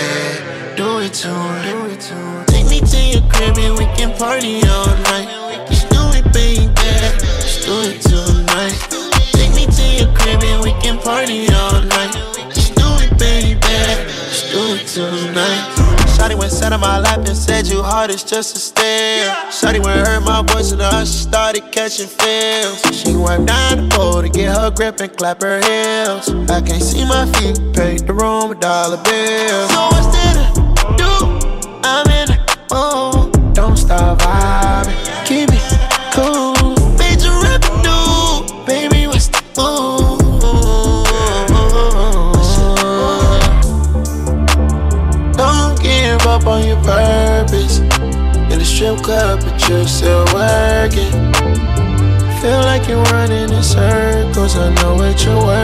Do 0.77 0.99
it 0.99 1.12
tonight. 1.14 1.70
Do 1.70 1.87
it 1.92 2.01
tonight. 2.01 2.47
Take 2.49 2.66
me 2.68 2.81
to 2.81 2.99
your 3.12 3.23
crib 3.31 3.57
and 3.59 3.79
we 3.79 3.87
can 3.97 4.11
party 4.18 4.62
all 4.66 4.87
night. 5.11 5.29
Just 5.68 5.88
do 5.90 6.03
it, 6.18 6.25
baby. 6.33 6.73
Just 6.75 7.66
do 7.66 7.75
it 7.87 8.01
tonight. 8.03 8.75
Take 9.33 9.55
me 9.55 9.66
to 9.66 9.85
your 9.99 10.12
crib 10.16 10.42
and 10.42 10.62
we 10.64 10.73
can 10.83 10.99
party 10.99 11.47
all 11.53 11.83
night 11.83 12.34
tonight. 14.87 15.94
Shawty 16.14 16.38
went 16.38 16.53
sat 16.53 16.73
on 16.73 16.81
my 16.81 16.99
lap 16.99 17.18
and 17.18 17.37
said 17.37 17.66
you 17.66 17.83
heart 17.83 18.11
is 18.11 18.23
just 18.23 18.57
a 18.57 18.59
stare. 18.59 19.31
Shawty 19.51 19.83
went 19.85 20.07
heard 20.07 20.25
my 20.25 20.42
voice 20.42 20.73
and 20.73 20.81
her 20.81 21.05
she 21.05 21.18
started 21.29 21.70
catching 21.73 22.07
feels. 22.07 22.81
She 22.92 23.16
went 23.16 23.47
down 23.47 23.88
the 23.88 23.94
pole 23.94 24.23
to 24.23 24.29
get 24.29 24.57
her 24.57 24.70
grip 24.70 25.01
and 25.01 25.16
clap 25.16 25.42
her 25.42 25.61
heels. 25.61 26.29
I 26.51 26.61
can't 26.61 26.83
see 26.83 27.05
my 27.05 27.27
feet, 27.35 27.59
paint 27.75 28.07
the 28.07 28.14
room 28.14 28.49
with 28.49 28.61
dollar 28.61 29.03
bills. 29.03 29.70
So 29.70 29.88
what's 29.92 30.09
there 30.14 30.35
to 30.35 30.97
do? 30.97 31.12
I'm 31.83 32.07
in 32.18 32.29
the 32.29 32.38
mood, 32.70 33.55
don't 33.55 33.77
stop 33.77 34.18
vibing. 34.18 35.03
I 54.56 54.68
know 54.70 54.94
what 54.94 55.24
you're 55.24 55.36
worth. 55.36 55.63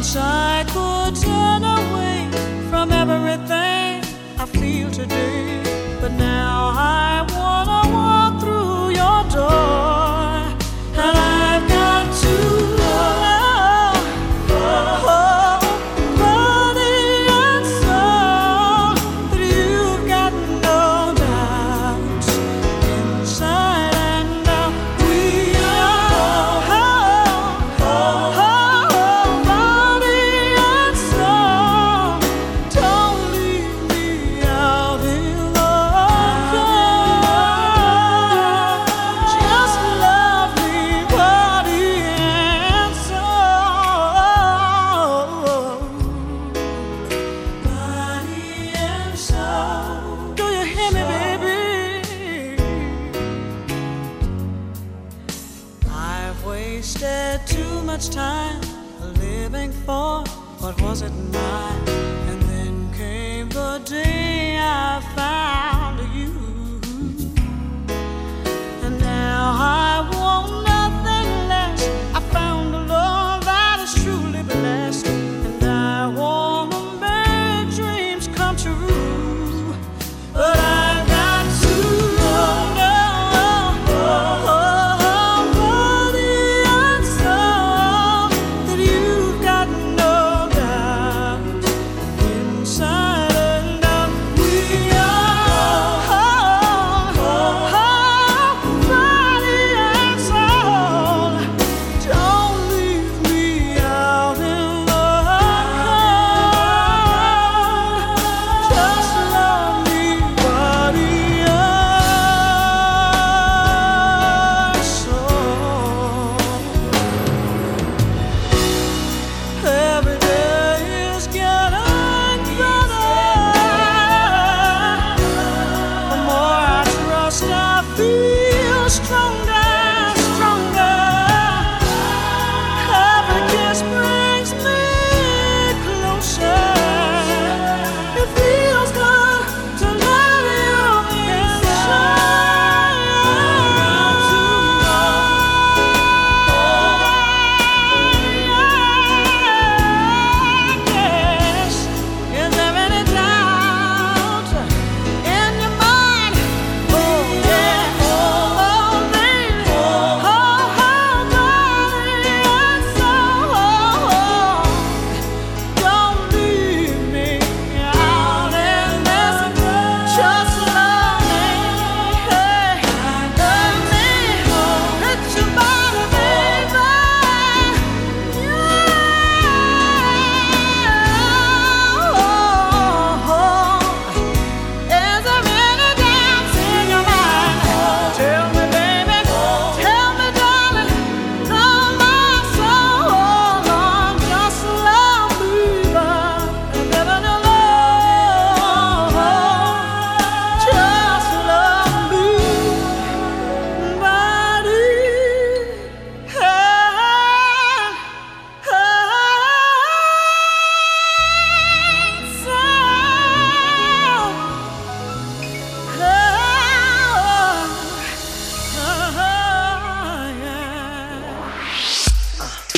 wish 0.00 0.16
I 0.16 0.64
could 0.64 1.14
turn 1.14 1.62
away 1.62 2.30
from 2.70 2.90
everything 2.90 4.02
I 4.38 4.46
feel 4.46 4.90
today. 4.90 5.39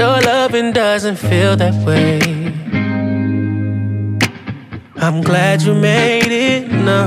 Your 0.00 0.18
loving 0.22 0.72
doesn't 0.72 1.16
feel 1.16 1.56
that 1.56 1.74
way. 1.86 2.20
I'm 4.96 5.20
glad 5.20 5.60
you 5.60 5.74
made 5.74 6.32
it. 6.32 6.72
No, 6.72 7.02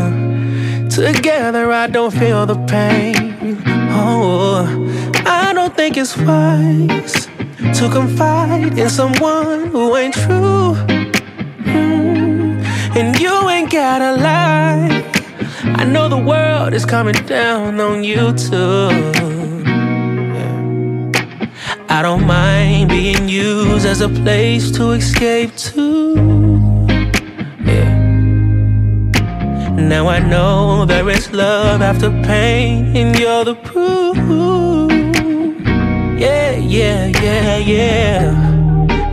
together 0.91 1.71
I 1.71 1.87
don't 1.87 2.13
feel 2.13 2.45
the 2.45 2.57
pain. 2.67 3.57
Oh, 3.89 4.67
I 5.25 5.53
don't 5.53 5.75
think 5.75 5.97
it's 5.97 6.15
wise 6.17 7.27
to 7.79 7.89
confide 7.91 8.77
in 8.77 8.89
someone 8.89 9.67
who 9.71 9.95
ain't 9.97 10.13
true. 10.13 10.75
Mm, 11.73 12.63
And 12.99 13.19
you 13.19 13.33
ain't 13.49 13.71
gotta 13.71 14.11
lie. 14.29 15.01
I 15.81 15.83
know 15.85 16.07
the 16.09 16.23
world 16.31 16.73
is 16.73 16.85
coming 16.85 17.19
down 17.25 17.79
on 17.79 18.03
you 18.03 18.33
too. 18.33 19.32
I 21.95 22.01
don't 22.01 22.25
mind 22.25 22.89
being 22.89 23.29
used 23.29 23.85
as 23.85 24.01
a 24.01 24.09
place 24.09 24.71
to 24.77 24.93
escape 24.93 25.55
to. 25.57 26.05
Yeah. 27.63 27.93
Now 29.77 30.07
I 30.07 30.17
know 30.17 30.85
there 30.85 31.07
is 31.09 31.31
love 31.31 31.83
after 31.83 32.09
pain, 32.23 32.97
and 32.97 33.15
you're 33.19 33.45
the 33.45 33.53
proof. 33.53 34.17
Yeah, 36.19 36.55
yeah, 36.55 37.11
yeah, 37.21 37.57
yeah. 37.57 38.31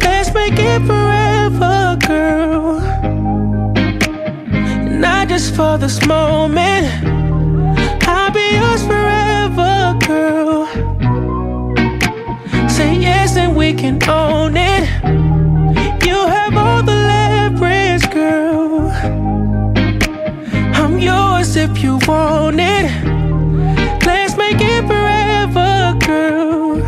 Let's 0.03 0.33
make 0.33 0.59
it 0.59 0.81
forever, 0.87 1.99
girl. 2.09 2.81
Not 5.05 5.29
just 5.29 5.55
for 5.55 5.77
this 5.77 6.01
moment. 6.07 6.87
I'll 8.09 8.31
be 8.33 8.47
yours 8.57 8.83
forever, 8.87 9.99
girl. 10.07 10.50
Yes 13.31 13.37
and 13.37 13.55
we 13.55 13.73
can 13.75 13.97
own 14.09 14.57
it. 14.57 14.83
You 16.05 16.17
have 16.27 16.57
all 16.57 16.83
the 16.83 16.97
leverage, 17.13 18.11
girl. 18.11 18.91
I'm 20.75 20.99
yours 20.99 21.55
if 21.55 21.81
you 21.81 22.01
want 22.09 22.59
it. 22.59 22.91
Let's 24.05 24.37
make 24.37 24.57
it 24.59 24.85
forever, 24.89 25.97
girl. 26.05 26.79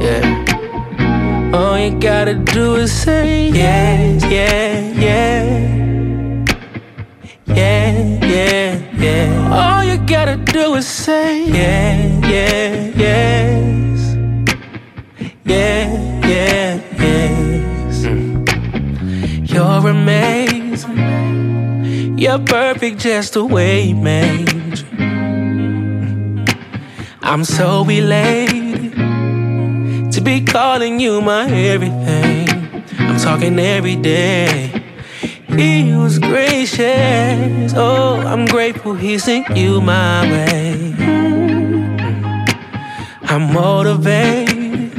Yeah. 0.00 1.52
All 1.52 1.78
you 1.78 1.90
gotta 2.00 2.36
do 2.36 2.76
is 2.76 2.90
say 2.90 3.50
yes, 3.50 4.24
yeah, 4.32 4.80
yeah. 5.06 5.44
Yeah, 7.44 7.92
yeah, 8.24 8.80
yeah. 8.96 9.52
All 9.52 9.84
you 9.84 9.98
gotta 10.06 10.36
do 10.36 10.74
is 10.76 10.86
say 10.86 11.44
yeah, 11.44 12.28
yeah, 12.32 12.65
You're 22.36 22.44
perfect 22.44 22.98
just 22.98 23.32
the 23.32 23.46
way 23.46 23.80
you 23.84 23.96
made. 23.96 24.84
I'm 27.22 27.44
so 27.44 27.88
elated 27.88 28.92
to 30.12 30.20
be 30.20 30.44
calling 30.44 31.00
you 31.00 31.22
my 31.22 31.48
everything. 31.50 32.84
I'm 32.98 33.18
talking 33.18 33.58
every 33.58 33.96
day. 33.96 34.70
He 35.48 35.94
was 35.94 36.18
gracious. 36.18 37.72
Oh, 37.74 38.20
I'm 38.20 38.44
grateful 38.44 38.92
he 38.92 39.18
sent 39.18 39.56
you 39.56 39.80
my 39.80 40.30
way. 40.30 40.92
Hmm. 40.92 41.96
I'm 43.32 43.50
motivated. 43.50 44.92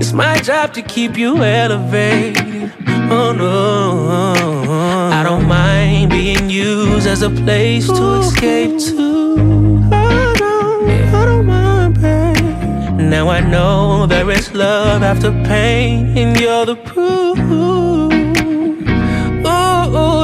It's 0.00 0.14
my 0.14 0.38
job 0.38 0.72
to 0.72 0.80
keep 0.80 1.18
you 1.18 1.44
elevated. 1.44 2.72
Oh 3.10 3.32
no, 3.32 5.03
I 5.16 5.22
don't 5.22 5.46
mind 5.46 6.10
being 6.10 6.50
used 6.50 7.06
as 7.06 7.22
a 7.22 7.30
place 7.30 7.86
to 7.86 8.18
escape 8.18 8.80
to. 8.88 9.88
I 9.92 10.34
don't, 10.42 10.90
I 11.14 11.24
don't 11.24 11.46
mind, 11.46 11.94
babe. 12.02 12.98
Now 12.98 13.28
I 13.28 13.38
know 13.38 14.06
there 14.06 14.28
is 14.30 14.52
love 14.52 15.04
after 15.04 15.30
pain, 15.44 16.18
and 16.18 16.36
you're 16.40 16.66
the 16.66 16.74
proof. 16.74 17.38
Ooh, 17.38 18.10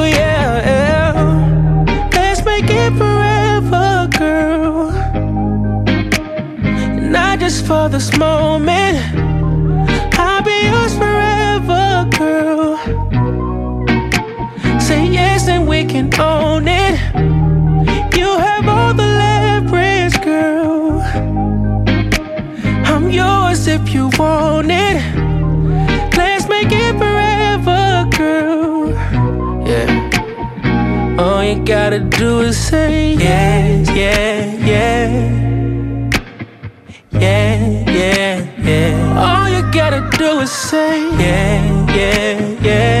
yeah, 0.03 0.59
yeah. 0.71 2.09
Let's 2.13 2.43
make 2.43 2.69
it 2.69 2.93
forever, 2.97 4.09
girl. 4.19 4.91
Not 6.99 7.39
just 7.39 7.65
for 7.65 7.87
this 7.87 8.11
moment. 8.17 9.20
Can 16.09 16.21
own 16.21 16.67
it. 16.67 16.95
You 18.17 18.37
have 18.37 18.67
all 18.67 18.93
the 18.93 19.05
leverage, 19.05 20.19
girl. 20.21 21.01
I'm 22.85 23.09
yours 23.09 23.67
if 23.67 23.93
you 23.93 24.09
want 24.17 24.71
it. 24.71 24.97
Let's 26.17 26.47
make 26.47 26.71
it 26.71 26.97
forever, 26.97 28.09
girl. 28.17 28.89
Yeah. 29.67 31.17
All 31.19 31.43
you 31.43 31.63
gotta 31.63 31.99
do 31.99 32.41
is 32.41 32.57
say 32.57 33.13
yes, 33.13 33.89
yeah, 33.89 34.55
yeah. 34.71 35.09
Yeah, 37.11 37.91
yeah, 37.99 38.47
yeah. 38.57 39.23
All 39.23 39.49
you 39.49 39.61
gotta 39.71 40.09
do 40.17 40.39
is 40.39 40.51
say 40.51 41.01
yeah, 41.19 41.95
yeah, 41.95 42.63
yes. 42.63 43.00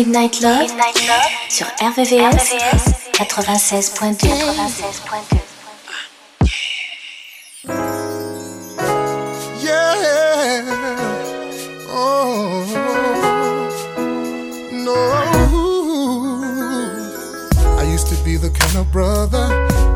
Midnight 0.00 0.40
Love, 0.40 0.70
sur 1.50 1.66
RVVS, 1.78 2.54
96.2. 3.12 4.28
96.2. 4.28 5.38
Yeah. 9.62 10.64
Oh, 11.90 12.64
no. 14.72 14.96
I 17.78 17.82
used 17.84 18.06
to 18.06 18.16
be 18.24 18.38
the 18.38 18.48
kind 18.48 18.76
of 18.78 18.90
brother 18.90 19.48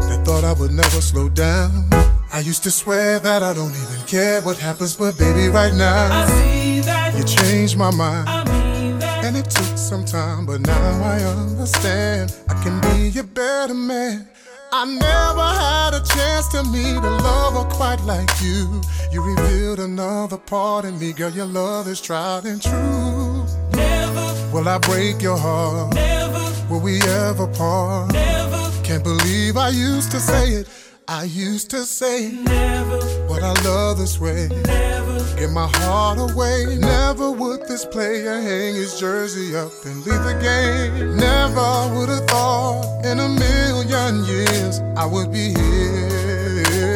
that 0.09 0.21
thought 0.27 0.45
I 0.45 0.53
would 0.53 0.73
never 0.73 1.01
slow 1.01 1.31
down. 1.31 1.89
I 2.31 2.41
used 2.41 2.63
to 2.65 2.71
swear 2.71 3.21
that 3.21 3.43
I 3.43 3.55
don't 3.55 3.71
even 3.73 4.07
care 4.07 4.43
what 4.43 4.59
happens, 4.59 4.97
but 4.97 5.17
baby, 5.17 5.49
right 5.49 5.73
now, 5.73 6.11
I 6.13 6.27
see 6.27 6.81
that 6.81 7.15
you 7.17 7.25
changed 7.25 7.79
my 7.79 7.91
mind. 7.91 8.29
I 8.29 8.45
mean 8.45 8.99
that. 8.99 9.25
And 9.25 9.37
it 9.39 9.49
took 9.49 9.74
some 9.85 10.05
time, 10.05 10.47
but 10.47 10.61
now 10.61 11.03
I 11.03 11.21
understand 11.23 12.35
I 12.49 12.55
can 12.63 12.81
be 12.81 13.19
a 13.19 13.23
better 13.23 13.75
man. 13.75 14.27
I 14.73 14.87
never 14.87 15.49
had 15.63 15.93
a 15.95 16.03
chance 16.03 16.49
to 16.49 16.65
meet 16.65 16.97
a 16.97 17.11
lover 17.23 17.69
quite 17.75 18.01
like 18.05 18.31
you. 18.43 18.81
You 19.13 19.23
revealed 19.23 19.81
another 19.81 20.39
part 20.39 20.85
in 20.87 20.99
me, 20.99 21.13
girl. 21.13 21.31
Your 21.31 21.45
love 21.47 21.87
is 21.87 22.01
tried 22.01 22.45
and 22.47 22.63
true. 22.63 23.45
Never, 23.77 24.51
Will 24.55 24.69
I 24.69 24.79
break 24.79 25.21
your 25.21 25.37
heart? 25.37 25.95
never, 25.95 26.41
Will 26.73 26.81
we 26.81 27.01
ever 27.03 27.47
part? 27.47 28.13
never, 28.13 28.71
Can't 28.83 29.05
believe 29.05 29.57
I 29.59 29.69
used 29.69 30.11
to 30.13 30.19
say 30.19 30.49
it. 30.61 30.69
I 31.07 31.25
used 31.25 31.69
to 31.71 31.85
say 31.85 32.31
never, 32.33 32.99
what 33.29 33.43
I 33.43 33.53
love 33.65 33.99
this 33.99 34.19
way. 34.19 34.49
never. 34.67 35.04
Give 35.37 35.53
my 35.53 35.69
heart 35.75 36.19
away. 36.19 36.77
Never 36.79 37.31
would 37.31 37.67
this 37.67 37.85
player 37.85 38.41
hang 38.41 38.75
his 38.75 38.99
jersey 38.99 39.57
up 39.57 39.73
and 39.85 40.05
leave 40.07 40.23
the 40.23 40.35
game. 40.41 41.17
Never 41.17 41.95
would 41.95 42.09
have 42.09 42.27
thought 42.27 43.05
in 43.05 43.19
a 43.19 43.29
million 43.29 44.25
years 44.25 44.81
I 44.97 45.07
would 45.07 45.33
be 45.33 45.55
here. 45.55 46.95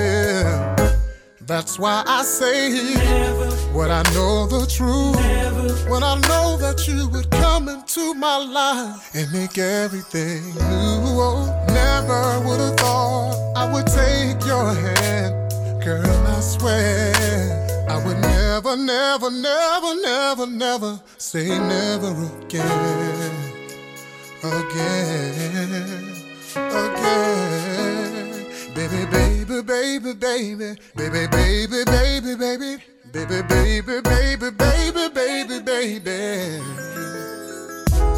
That's 1.40 1.78
why 1.78 2.04
I 2.06 2.22
say 2.22 2.94
when 3.72 3.90
I 3.90 4.02
know 4.14 4.46
the 4.46 4.66
truth. 4.66 5.88
When 5.88 6.02
I 6.02 6.14
know 6.28 6.58
that 6.58 6.86
you 6.86 7.08
would 7.08 7.30
come 7.30 7.68
into 7.68 8.14
my 8.14 8.36
life 8.36 9.14
and 9.14 9.32
make 9.32 9.56
everything 9.56 10.44
new. 10.54 11.18
Oh, 11.20 11.46
never 11.68 12.46
would 12.46 12.60
have 12.60 12.76
thought 12.76 13.34
I 13.56 13.72
would 13.72 13.86
take 13.86 14.44
your 14.46 14.74
hand. 14.74 15.34
Girl, 15.82 16.26
I 16.26 16.40
swear 16.40 17.17
never, 18.76 19.30
never, 19.30 19.30
never, 19.30 19.94
never, 20.02 20.46
never 20.46 21.00
say 21.16 21.48
never 21.48 22.12
again. 22.42 23.34
Again, 24.42 25.74
again. 26.56 28.46
Baby, 28.74 29.06
baby, 29.10 29.62
baby, 29.62 30.12
baby, 30.14 30.74
baby, 30.94 31.26
baby, 31.26 31.84
baby, 31.84 32.34
baby, 32.34 32.76
baby, 33.14 33.42
baby, 33.42 34.00
baby, 34.00 34.50
baby, 34.50 35.08
baby, 35.08 35.58
baby. 35.60 36.60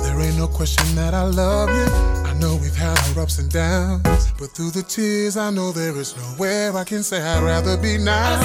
There 0.02 0.20
ain't 0.20 0.36
no 0.36 0.48
question 0.48 0.94
that 0.96 1.14
I 1.14 1.22
love 1.22 1.70
you. 1.70 2.29
We've 2.60 2.74
had 2.76 2.98
our 3.16 3.22
ups 3.22 3.38
and 3.38 3.50
downs, 3.50 4.32
but 4.38 4.50
through 4.50 4.70
the 4.70 4.82
tears, 4.82 5.36
I 5.36 5.50
know 5.50 5.72
there 5.72 5.96
is 5.96 6.16
nowhere 6.16 6.76
I 6.76 6.84
can 6.84 7.02
say 7.02 7.20
I'd 7.20 7.42
rather 7.42 7.76
be 7.76 7.98
now. 7.98 8.40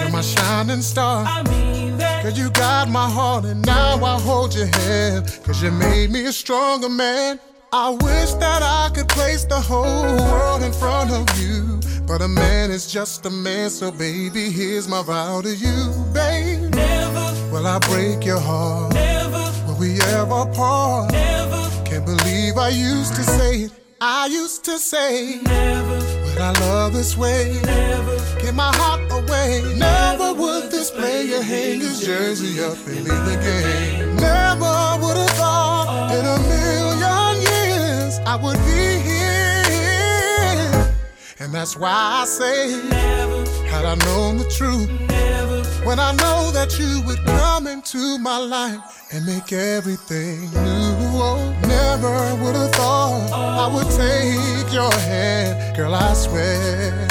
You're 0.00 0.10
my 0.10 0.20
shining 0.20 0.82
star. 0.82 1.24
I 1.26 1.42
mean. 1.44 1.98
Cause 2.22 2.36
you 2.38 2.50
got 2.50 2.88
my 2.88 3.08
heart 3.08 3.44
and 3.44 3.64
now 3.64 4.02
I 4.04 4.18
hold 4.20 4.54
your 4.54 4.66
hand. 4.66 5.38
Cause 5.44 5.62
you 5.62 5.70
made 5.70 6.10
me 6.10 6.24
a 6.26 6.32
stronger 6.32 6.88
man. 6.88 7.38
I 7.72 7.90
wish 7.90 8.32
that 8.34 8.62
I 8.62 8.90
could 8.94 9.08
place 9.08 9.44
the 9.44 9.60
whole 9.60 10.16
world 10.16 10.62
in 10.62 10.72
front 10.72 11.10
of 11.12 11.26
you. 11.38 11.78
But 12.06 12.22
a 12.22 12.28
man 12.28 12.70
is 12.70 12.90
just 12.90 13.26
a 13.26 13.30
man, 13.30 13.70
so 13.70 13.90
baby, 13.92 14.50
here's 14.50 14.88
my 14.88 15.02
vow 15.02 15.40
to 15.42 15.54
you, 15.54 15.92
babe. 16.12 16.74
Never, 16.74 17.52
Will 17.52 17.66
I 17.66 17.78
break 17.80 18.24
your 18.24 18.40
heart? 18.40 18.94
never, 18.94 19.52
Will 19.66 19.78
we 19.78 20.00
ever 20.00 20.46
part? 20.54 21.12
never, 21.12 21.65
I 22.58 22.70
used 22.70 23.14
to 23.16 23.22
say 23.22 23.60
it. 23.64 23.72
I 24.00 24.26
used 24.26 24.64
to 24.64 24.78
say, 24.78 25.40
never, 25.42 26.00
but 26.24 26.40
I 26.40 26.52
love 26.60 26.92
this 26.94 27.16
way. 27.16 27.60
never. 27.64 28.16
Get 28.40 28.54
my 28.54 28.74
heart 28.76 29.00
away. 29.10 29.62
Never 29.76 30.32
would 30.34 30.70
this 30.70 30.90
player 30.90 31.42
hang 31.42 31.80
his 31.80 32.00
jersey 32.00 32.62
up 32.62 32.76
and 32.86 33.04
leave 33.04 33.24
the 33.24 33.36
game. 33.42 34.16
Never 34.16 34.98
would 35.02 35.16
have 35.16 35.30
thought 35.30 36.12
in 36.12 36.24
a 36.24 36.38
million 36.48 37.42
years 37.42 38.18
I 38.26 38.36
would 38.36 38.58
be 38.64 39.00
here. 39.08 40.94
And 41.40 41.52
that's 41.54 41.76
why 41.76 42.22
I 42.22 42.24
say, 42.24 42.72
had 43.68 43.84
I 43.84 43.94
known 44.06 44.38
the 44.38 44.48
truth, 44.50 44.88
when 45.86 46.00
I 46.00 46.10
know 46.12 46.50
that 46.50 46.80
you 46.80 47.00
would 47.06 47.24
come 47.24 47.68
into 47.68 48.18
my 48.18 48.38
life 48.38 48.80
and 49.12 49.24
make 49.24 49.52
everything 49.52 50.40
new. 50.50 50.96
Oh, 51.28 51.38
never 51.62 52.16
would 52.42 52.56
have 52.56 52.72
thought 52.72 53.30
I 53.32 53.72
would 53.72 53.90
take 53.94 54.72
your 54.74 54.92
hand, 54.92 55.76
girl. 55.76 55.94
I 55.94 56.12
swear. 56.14 57.06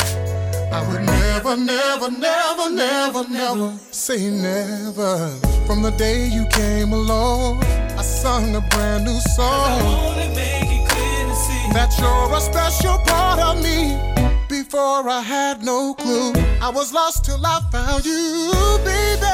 I 0.73 0.81
would 0.89 1.03
never, 1.03 1.55
never, 1.55 2.11
never, 2.11 2.69
never, 2.69 3.23
never 3.29 3.77
say 3.91 4.29
never. 4.29 5.29
From 5.65 5.81
the 5.81 5.91
day 5.91 6.27
you 6.27 6.45
came 6.47 6.91
along, 6.91 7.63
I 7.97 8.01
sung 8.01 8.55
a 8.57 8.61
brand 8.71 9.05
new 9.05 9.19
song. 9.37 9.79
Only 9.81 10.27
make 10.35 10.67
it 10.67 10.89
clear 10.89 11.27
to 11.29 11.35
see. 11.45 11.63
That 11.71 11.95
you're 11.97 12.37
a 12.37 12.41
special 12.41 12.97
part 13.07 13.39
of 13.39 13.63
me. 13.63 14.14
Before 14.47 15.09
I 15.09 15.21
had 15.21 15.63
no 15.63 15.93
clue, 15.95 16.33
I 16.61 16.69
was 16.69 16.93
lost 16.93 17.25
till 17.25 17.43
I 17.45 17.59
found 17.71 18.05
you, 18.05 18.51
baby. 18.85 19.25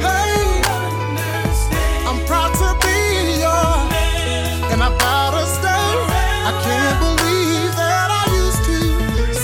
Hey, 0.00 0.62
I'm 2.08 2.24
proud 2.26 2.54
to 2.54 2.74
be 2.84 3.40
yours, 3.44 3.92
and 4.72 4.82
I 4.82 4.88
vow 4.98 5.30
to 5.30 5.44
stay. 5.46 5.88
I 6.48 6.52
can't 6.64 6.98
believe 7.04 7.72
that 7.76 8.08
I 8.10 8.24
used 8.42 8.64
to 8.70 8.78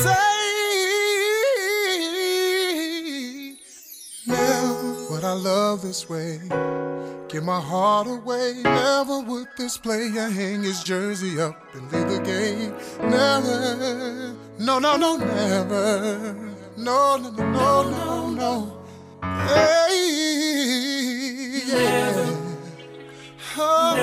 say, 0.03 0.26
never 4.26 5.11
would 5.11 5.24
I 5.24 5.35
love 5.35 5.82
this 5.82 6.09
way. 6.09 6.41
Give 7.35 7.43
my 7.43 7.61
heart 7.61 8.07
away. 8.07 8.62
Never 8.62 9.18
would 9.18 9.49
this 9.57 9.76
player 9.76 10.28
hang 10.28 10.62
his 10.62 10.85
jersey 10.85 11.41
up 11.41 11.61
and 11.74 11.91
leave 11.91 12.09
the 12.09 12.20
game. 12.20 12.72
Never, 13.11 14.37
no, 14.61 14.78
no, 14.78 14.97
no, 14.97 15.16
never. 15.16 16.32
No, 16.76 17.16
no, 17.16 17.30
no, 17.30 17.51
no, 17.53 17.91
no, 17.91 18.30
no. 18.30 18.78
Hey, 19.49 19.99
yeah. 21.66 22.37
Oh. 23.57 23.95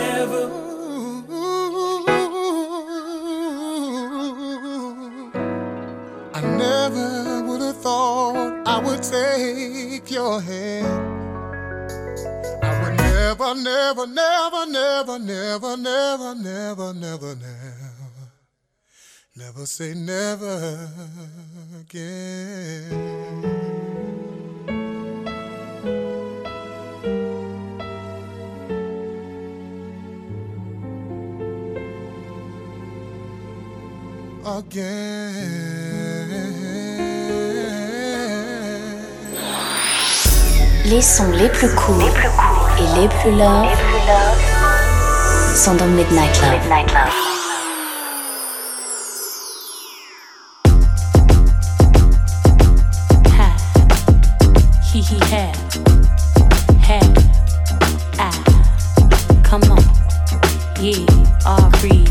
I 6.33 6.41
never 6.41 7.43
would 7.47 7.61
have 7.61 7.77
thought 7.77 8.67
I 8.67 8.77
would 8.79 9.01
take 9.01 10.11
your 10.11 10.41
hand. 10.41 11.10
Never, 13.21 13.53
never, 13.53 14.07
never, 14.07 14.65
never, 14.65 15.19
never, 15.19 15.77
never, 15.77 16.35
never, 16.35 16.93
never, 16.93 17.35
never, 17.35 18.31
never 19.35 19.65
say 19.67 19.93
never 19.93 20.89
again. 21.79 23.11
Again. 34.43 35.80
Les 40.91 41.01
sons 41.01 41.31
les 41.31 41.47
plus 41.47 41.69
courts, 41.73 41.95
les 41.99 42.11
plus 42.11 42.27
courts 42.27 42.69
et 42.77 42.99
les 42.99 43.07
plus 43.07 43.31
longs 43.31 43.65
sont 45.55 45.75
dans 45.75 45.85
Midnight 45.85 46.41
Love. 46.41 46.51
Midnight 46.59 46.91
Love. 46.93 47.31
yeah, 60.81 62.10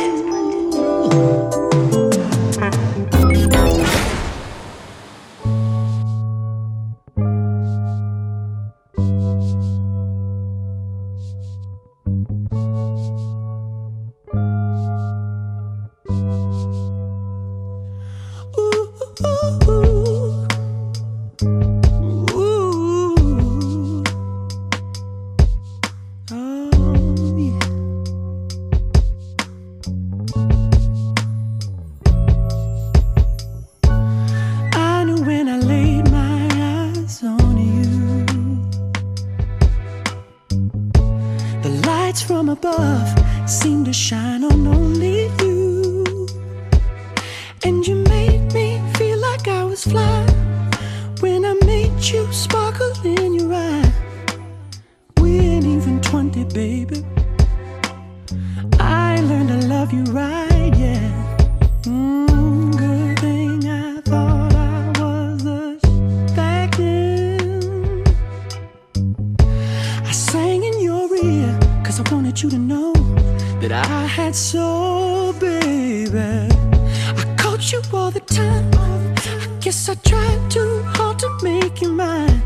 all 77.93 78.11
the 78.11 78.19
time. 78.21 78.69
I 78.75 79.59
guess 79.59 79.89
I 79.89 79.95
tried 79.95 80.49
too 80.49 80.83
hard 80.95 81.19
to 81.19 81.29
make 81.43 81.81
you 81.81 81.91
mine. 81.91 82.41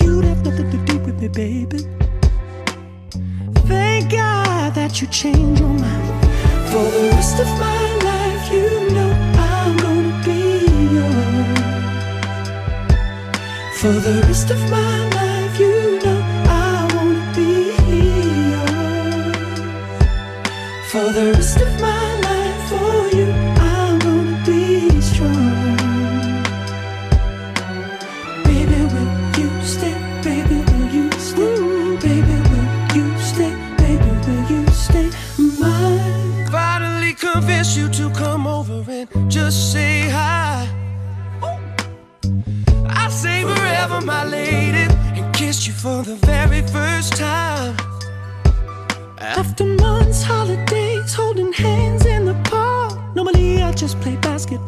You'd 0.00 0.24
have 0.24 0.44
nothing 0.44 0.70
to 0.70 0.78
do 0.84 0.98
with 0.98 1.20
me, 1.20 1.28
baby. 1.28 1.78
Thank 3.66 4.12
God 4.12 4.74
that 4.74 5.00
you 5.00 5.06
changed 5.08 5.60
your 5.60 5.68
mind. 5.68 6.24
For 6.70 6.84
the 6.96 7.10
rest 7.14 7.38
of 7.40 7.48
my 7.66 7.82
life, 8.08 8.52
you 8.52 8.68
know 8.94 9.10
I'm 9.48 9.76
gonna 9.84 10.22
be 10.24 10.40
yours. 10.96 11.58
For 13.80 13.94
the 14.06 14.22
rest 14.26 14.50
of 14.50 14.60
my 14.70 14.96
life, 15.18 15.54
you 15.58 15.98
know 16.02 16.20
I 16.46 16.88
wanna 16.94 17.24
be 17.36 17.50
yours. 18.52 19.40
For 20.90 21.06
the 21.18 21.24
rest 21.36 21.58
of 21.60 21.70
my 21.80 21.99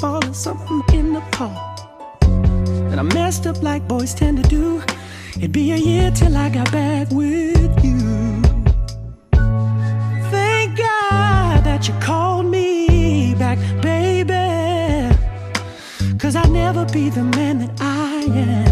or 0.04 0.34
something 0.34 0.82
in 0.92 1.12
the 1.12 1.20
park. 1.32 1.78
And 2.22 2.98
I 2.98 3.02
messed 3.02 3.46
up 3.46 3.62
like 3.62 3.86
boys 3.86 4.14
tend 4.14 4.42
to 4.42 4.48
do. 4.48 4.82
It'd 5.36 5.52
be 5.52 5.72
a 5.72 5.76
year 5.76 6.10
till 6.10 6.36
I 6.36 6.48
got 6.48 6.70
back 6.72 7.08
with 7.10 7.84
you. 7.84 8.42
Thank 10.30 10.78
God 10.78 11.64
that 11.64 11.88
you 11.88 11.94
called 12.00 12.46
me 12.46 13.34
back, 13.34 13.58
baby. 13.80 15.16
Cause 16.18 16.36
I'll 16.36 16.50
never 16.50 16.84
be 16.86 17.08
the 17.08 17.24
man 17.24 17.58
that 17.60 17.80
I 17.80 18.22
am 18.24 18.71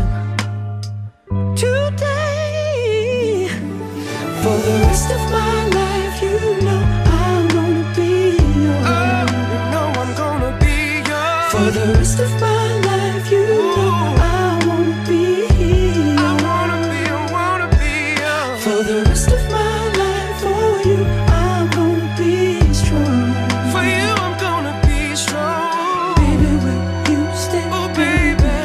you 20.84 20.98
I 21.28 21.68
won't 21.76 22.18
be 22.18 22.72
strong. 22.72 23.32
For 23.72 23.82
you, 23.82 24.08
I'm 24.24 24.34
gonna 24.38 24.74
be 24.86 25.14
strong. 25.16 26.14
Baby, 26.16 26.50
will 26.64 26.84
you 27.10 27.20
stay? 27.44 27.64
Oh 27.76 27.88
baby. 27.96 28.56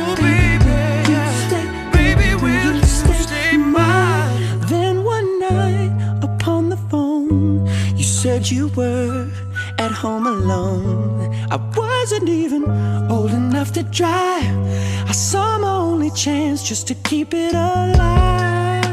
Oh 0.00 0.14
baby. 0.16 0.78
Baby 1.92 2.30
will 2.42 2.82
stay 2.82 3.56
mine. 3.56 4.60
Then 4.68 5.04
one 5.04 5.28
night 5.38 5.92
upon 6.22 6.70
the 6.70 6.78
phone, 6.90 7.66
you 7.96 8.04
said 8.04 8.50
you 8.50 8.68
were 8.68 9.28
at 9.78 9.90
home 9.90 10.26
alone. 10.26 11.34
I 11.50 11.56
wasn't 12.04 12.28
even 12.28 12.64
old 13.10 13.30
enough 13.30 13.72
to 13.72 13.82
drive. 13.84 14.56
I 15.08 15.12
saw 15.12 15.58
my 15.58 15.74
only 15.74 16.10
chance 16.10 16.62
just 16.62 16.86
to 16.88 16.94
keep 16.96 17.32
it 17.32 17.54
alive. 17.54 18.84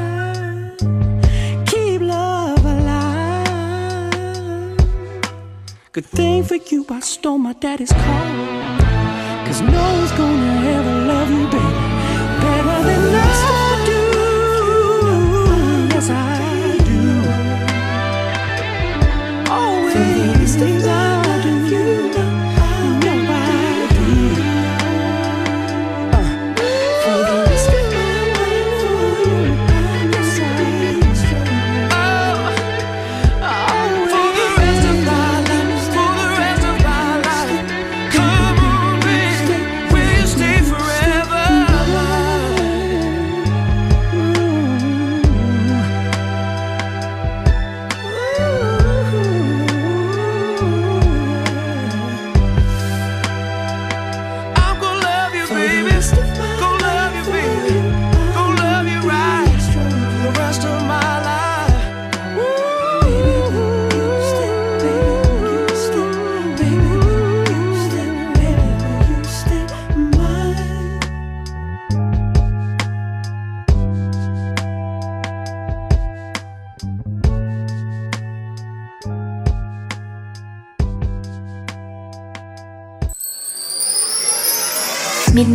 Keep 1.65 2.03
love 2.03 2.63
alive. 2.63 3.57
Good 5.91 6.05
thing 6.05 6.45
for 6.45 6.55
you, 6.55 6.85
I 6.89 7.01
stole 7.01 7.37
my 7.37 7.51
daddy's 7.51 7.91
car. 7.91 8.25
Cause 9.45 9.59
no 9.59 9.83
one's 9.97 10.13
gonna 10.13 10.60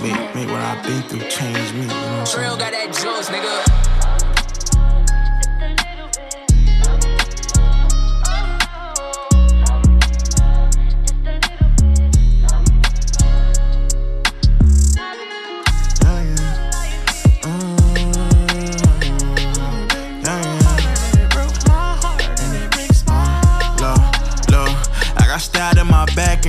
make, 0.00 0.34
make 0.34 0.48
what 0.48 0.60
I've 0.60 0.82
been 0.84 1.02
through 1.02 1.28
change 1.28 1.72
me. 1.72 1.82
You 1.82 1.86
know 1.86 1.94
what 1.94 2.20
I'm 2.20 2.26
saying? 2.26 2.48
Real 2.48 2.56
got 2.56 2.72
that 2.72 2.86
juice, 2.92 3.28
nigga. 3.28 4.07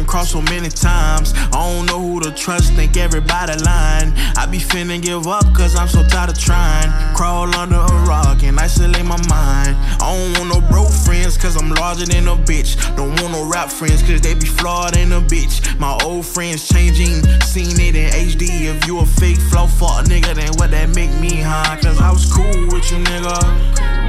Crossed 0.10 0.32
so 0.32 0.42
many 0.42 0.70
times. 0.70 1.34
I 1.54 1.62
don't 1.70 1.86
know 1.86 2.02
who 2.02 2.20
to 2.22 2.32
trust, 2.32 2.74
think 2.74 2.98
everybody 2.98 3.54
lying. 3.64 4.12
I 4.36 4.48
be 4.50 4.58
finna 4.58 5.00
give 5.00 5.28
up 5.28 5.46
cause 5.54 5.76
I'm 5.76 5.88
so 5.88 6.04
tired 6.04 6.32
of 6.32 6.40
trying. 6.40 6.90
Crawl 7.16 7.54
under 7.56 7.76
a 7.78 8.06
rock 8.10 8.42
and 8.42 8.60
isolate 8.60 9.06
my 9.06 9.22
mind. 9.30 9.78
I 10.02 10.10
don't 10.10 10.34
want 10.34 10.50
no 10.50 10.68
broke 10.68 10.92
friends 11.06 11.38
cause 11.38 11.56
I'm 11.56 11.70
larger 11.70 12.08
than 12.08 12.28
a 12.28 12.36
bitch. 12.36 12.74
Don't 12.98 13.22
want 13.22 13.34
no 13.34 13.48
rap 13.48 13.70
friends 13.70 14.02
cause 14.02 14.20
they 14.22 14.34
be 14.34 14.48
flawed 14.48 14.98
in 14.98 15.12
a 15.12 15.22
bitch. 15.22 15.62
My 15.80 15.96
old 16.04 16.26
friends 16.26 16.68
changing, 16.68 17.22
seen 17.46 17.80
it 17.80 17.96
in 17.96 18.10
HD. 18.10 18.66
If 18.66 18.88
you 18.88 19.00
a 19.00 19.06
fake 19.06 19.38
flow 19.38 19.68
fuck 19.68 20.06
nigga, 20.06 20.34
then 20.34 20.50
what 20.58 20.72
that 20.72 20.90
make 20.90 21.14
me, 21.22 21.42
huh? 21.42 21.78
Cause 21.84 22.02
I 22.02 22.12
was 22.12 22.26
cool 22.34 22.66
with 22.74 22.90
you, 22.90 22.98
nigga. 22.98 23.38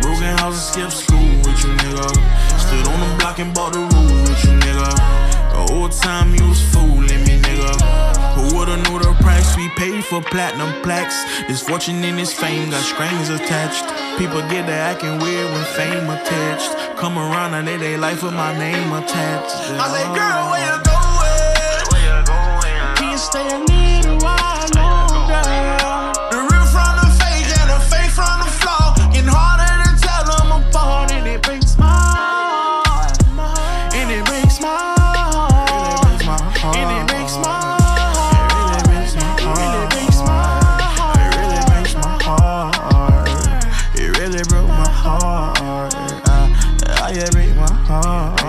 Broken 0.01 0.33
house 0.41 0.57
and 0.57 0.89
skip 0.89 0.91
school 1.05 1.29
with 1.45 1.61
you, 1.61 1.77
nigga. 1.77 2.09
Stood 2.57 2.89
on 2.89 3.01
the 3.05 3.17
block 3.19 3.39
and 3.39 3.53
bought 3.53 3.75
the 3.75 3.81
rules 3.81 4.31
with 4.31 4.45
you, 4.45 4.57
nigga. 4.65 5.30
The 5.61 5.75
whole 5.75 5.91
time 5.91 6.35
you 6.35 6.49
was 6.49 6.63
fooling 6.73 7.21
me, 7.29 7.37
nigga. 7.37 7.77
Who 8.33 8.57
would've 8.57 8.81
knew 8.89 8.99
the 8.99 9.13
price 9.21 9.55
we 9.59 9.69
paid 9.77 10.03
for 10.03 10.23
platinum 10.23 10.73
plaques? 10.81 11.23
This 11.49 11.61
fortune 11.61 12.03
and 12.03 12.19
this 12.19 12.33
fame 12.33 12.71
got 12.71 12.83
strings 12.83 13.29
attached. 13.29 13.85
People 14.19 14.41
get 14.49 14.65
to 14.67 14.73
acting 14.73 15.19
weird 15.19 15.53
when 15.53 15.65
fame 15.77 16.09
attached. 16.09 16.71
Come 16.97 17.19
around 17.19 17.53
and 17.53 17.69
they 17.69 17.77
they 17.77 17.99
life 17.99 18.23
with 18.23 18.33
my 18.33 18.57
name 18.57 18.91
attached. 18.91 19.55
I 19.77 19.87
said, 19.93 20.09
girl, 20.17 20.49
where 20.49 20.65
you 20.65 20.77
going? 20.81 21.85
Where 21.93 22.05
you 22.09 22.25
going? 22.25 22.97
Can 22.97 23.13
you 23.13 23.19
stay 23.19 23.60
I, 47.11 47.15
it 47.15 47.33
break 47.33 47.57
my 47.57 47.73
heart. 47.73 48.40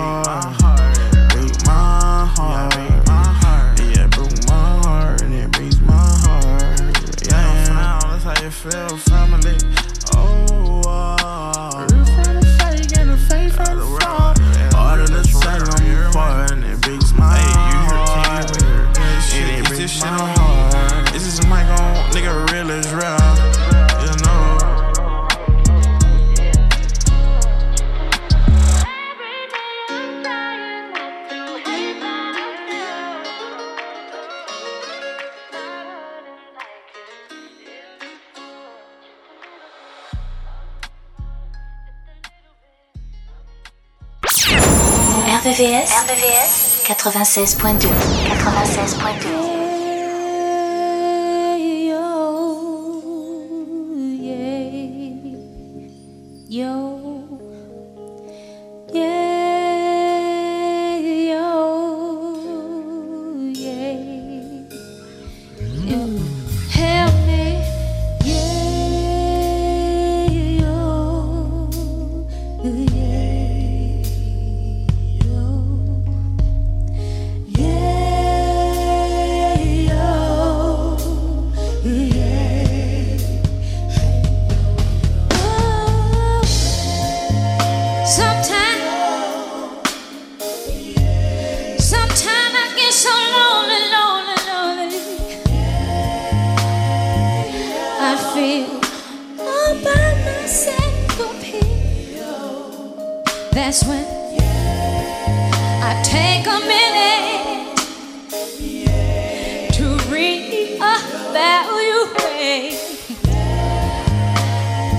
96.2. 46.95 47.89
96.2. 48.27 49.60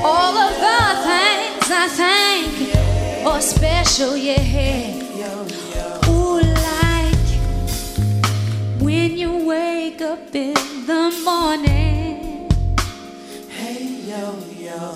all 0.04 0.32
the 0.32 0.48
things 1.08 1.70
I 1.70 1.86
think 1.88 3.26
are 3.26 3.40
special, 3.40 4.16
yeah. 4.16 4.40
Ooh, 6.08 6.40
like 6.40 7.28
when 8.80 9.16
you 9.16 9.46
wake 9.46 10.00
up 10.00 10.34
in 10.34 10.54
the 10.86 11.10
morning. 11.24 12.48
Hey, 13.48 13.84
yo, 14.10 14.38
yo. 14.58 14.94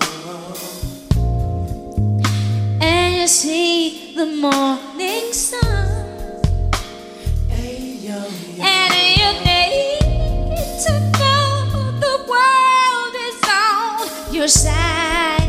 And 2.81 3.15
you 3.15 3.27
see 3.27 4.13
the 4.15 4.25
morning 4.25 5.31
sun. 5.33 6.41
Hey, 7.49 7.97
yo, 8.01 8.25
yo. 8.57 8.76
Side. 14.47 15.41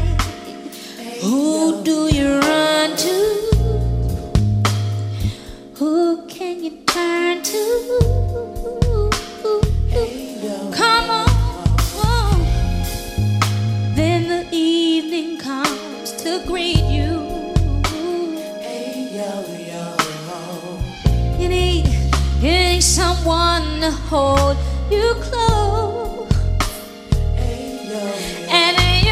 Who 1.20 1.82
do 1.84 2.08
you 2.12 2.40
run 2.40 2.96
to? 2.96 3.16
Who 5.74 6.26
can 6.26 6.64
you 6.64 6.82
turn 6.86 7.42
to? 7.42 9.10
Come 10.72 11.10
on. 11.10 11.26
Then 13.94 14.28
the 14.28 14.48
evening 14.50 15.38
comes 15.38 16.12
to 16.22 16.42
greet 16.46 16.84
you. 16.84 17.26
You 21.38 21.48
need, 21.48 21.86
you 22.40 22.50
need 22.50 22.82
someone 22.82 23.80
to 23.80 23.90
hold 23.92 24.56
you 24.90 25.14
close. 25.20 25.87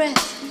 breath. 0.00 0.44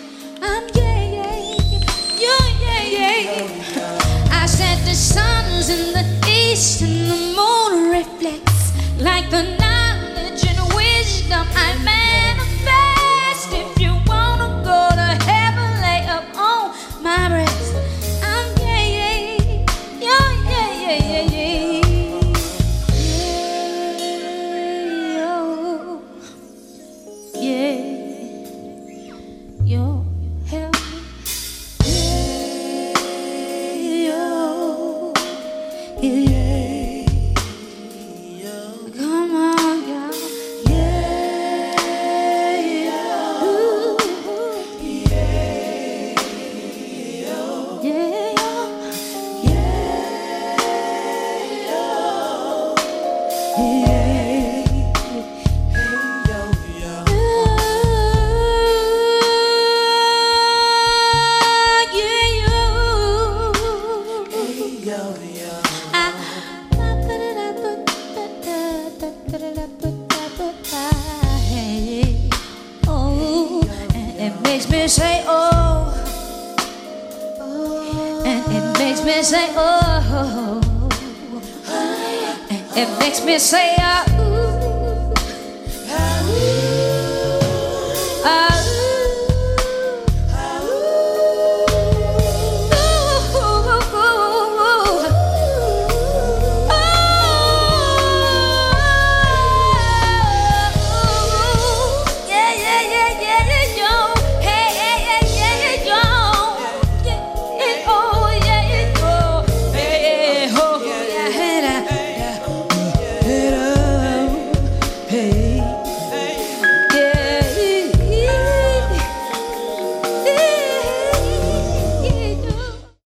I'm 0.44 0.64
yeah, 0.76 1.10
yeah, 1.18 2.46
yeah, 2.66 2.84
yeah, 2.96 3.18
yeah. 3.26 4.42
I 4.44 4.46
said 4.46 4.78
the 4.86 4.94
sun's 4.94 5.70
in 5.70 5.92
the 5.92 6.06
east 6.30 6.84
and 6.84 7.10
the 7.10 7.20
moon 7.38 7.90
reflects 7.90 8.66
like 9.00 9.28
the 9.32 9.44
knowledge 9.62 10.46
and 10.46 10.60
wisdom 10.76 11.48
I 11.56 11.84
met. 11.84 11.99